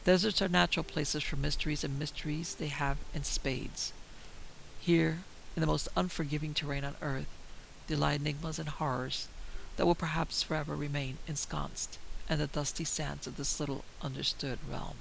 Deserts 0.05 0.41
are 0.41 0.47
natural 0.47 0.83
places 0.83 1.21
for 1.21 1.35
mysteries, 1.35 1.83
and 1.83 1.99
mysteries 1.99 2.55
they 2.55 2.67
have 2.67 2.97
in 3.13 3.23
spades. 3.23 3.93
Here, 4.79 5.19
in 5.55 5.61
the 5.61 5.67
most 5.67 5.89
unforgiving 5.95 6.53
terrain 6.53 6.85
on 6.85 6.95
earth, 7.01 7.27
they 7.87 7.95
lie 7.95 8.13
enigmas 8.13 8.57
and 8.57 8.69
horrors 8.69 9.27
that 9.75 9.85
will 9.85 9.95
perhaps 9.95 10.41
forever 10.41 10.75
remain 10.75 11.17
ensconced 11.27 11.99
in 12.29 12.39
the 12.39 12.47
dusty 12.47 12.83
sands 12.83 13.27
of 13.27 13.37
this 13.37 13.59
little 13.59 13.83
understood 14.01 14.59
realm. 14.69 14.95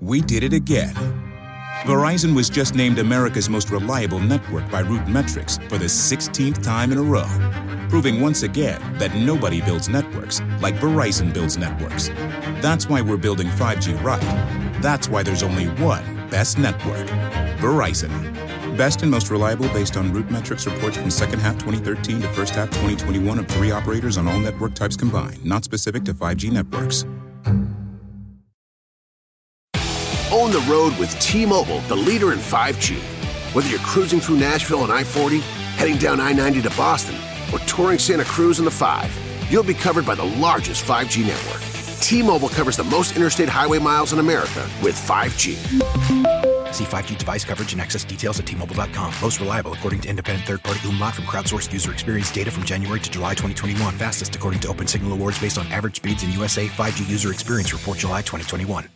We 0.00 0.20
did 0.20 0.42
it 0.42 0.52
again. 0.52 0.94
Verizon 1.84 2.34
was 2.34 2.50
just 2.50 2.74
named 2.74 2.98
America's 2.98 3.48
most 3.48 3.70
reliable 3.70 4.18
network 4.18 4.70
by 4.70 4.82
RootMetrics 4.82 5.66
for 5.70 5.78
the 5.78 5.86
16th 5.86 6.62
time 6.62 6.92
in 6.92 6.98
a 6.98 7.02
row, 7.02 7.28
proving 7.88 8.20
once 8.20 8.42
again 8.42 8.80
that 8.98 9.14
nobody 9.14 9.62
builds 9.62 9.88
networks 9.88 10.40
like 10.60 10.74
Verizon 10.76 11.32
builds 11.32 11.56
networks. 11.56 12.08
That's 12.60 12.88
why 12.88 13.00
we're 13.00 13.16
building 13.16 13.46
5G 13.48 14.02
right. 14.02 14.20
That's 14.82 15.08
why 15.08 15.22
there's 15.22 15.42
only 15.42 15.66
one 15.82 16.28
best 16.28 16.58
network 16.58 17.06
Verizon. 17.60 18.49
Best 18.80 19.02
and 19.02 19.10
most 19.10 19.28
reliable 19.30 19.68
based 19.74 19.98
on 19.98 20.10
root 20.10 20.30
metrics 20.30 20.64
reports 20.64 20.96
from 20.96 21.10
second 21.10 21.38
half 21.38 21.58
2013 21.58 22.22
to 22.22 22.28
first 22.28 22.54
half 22.54 22.70
2021 22.70 23.38
of 23.38 23.46
three 23.46 23.70
operators 23.70 24.16
on 24.16 24.26
all 24.26 24.38
network 24.38 24.72
types 24.72 24.96
combined, 24.96 25.44
not 25.44 25.64
specific 25.64 26.02
to 26.04 26.14
5G 26.14 26.50
networks. 26.50 27.04
Own 30.32 30.50
the 30.50 30.64
road 30.66 30.98
with 30.98 31.10
T 31.20 31.44
Mobile, 31.44 31.80
the 31.88 31.94
leader 31.94 32.32
in 32.32 32.38
5G. 32.38 32.96
Whether 33.54 33.68
you're 33.68 33.80
cruising 33.80 34.18
through 34.18 34.38
Nashville 34.38 34.80
on 34.80 34.90
I 34.90 35.04
40, 35.04 35.40
heading 35.76 35.98
down 35.98 36.18
I 36.18 36.32
90 36.32 36.62
to 36.62 36.70
Boston, 36.70 37.16
or 37.52 37.58
touring 37.66 37.98
Santa 37.98 38.24
Cruz 38.24 38.60
in 38.60 38.64
the 38.64 38.70
5, 38.70 39.46
you'll 39.50 39.62
be 39.62 39.74
covered 39.74 40.06
by 40.06 40.14
the 40.14 40.24
largest 40.24 40.86
5G 40.86 41.26
network. 41.26 41.60
T 42.00 42.22
Mobile 42.22 42.48
covers 42.48 42.78
the 42.78 42.84
most 42.84 43.14
interstate 43.14 43.50
highway 43.50 43.78
miles 43.78 44.14
in 44.14 44.20
America 44.20 44.66
with 44.82 44.94
5G. 44.94 46.39
See 46.72 46.84
5G 46.84 47.18
device 47.18 47.44
coverage 47.44 47.72
and 47.72 47.80
access 47.80 48.04
details 48.04 48.38
at 48.38 48.46
tmobile.com. 48.46 49.14
Most 49.22 49.40
reliable 49.40 49.72
according 49.72 50.02
to 50.02 50.08
independent 50.08 50.46
third-party 50.46 50.88
Umlaut 50.88 51.14
from 51.14 51.24
crowdsourced 51.24 51.72
user 51.72 51.92
experience 51.92 52.30
data 52.30 52.50
from 52.50 52.64
January 52.64 53.00
to 53.00 53.10
July 53.10 53.34
2021. 53.34 53.98
Fastest 53.98 54.34
according 54.36 54.60
to 54.60 54.68
Open 54.68 54.86
Signal 54.86 55.12
Awards 55.12 55.40
based 55.40 55.58
on 55.58 55.66
average 55.68 55.96
speeds 55.96 56.22
in 56.22 56.30
USA 56.32 56.66
5G 56.66 57.08
user 57.08 57.32
experience 57.32 57.72
report 57.72 57.98
July 57.98 58.20
2021. 58.20 58.88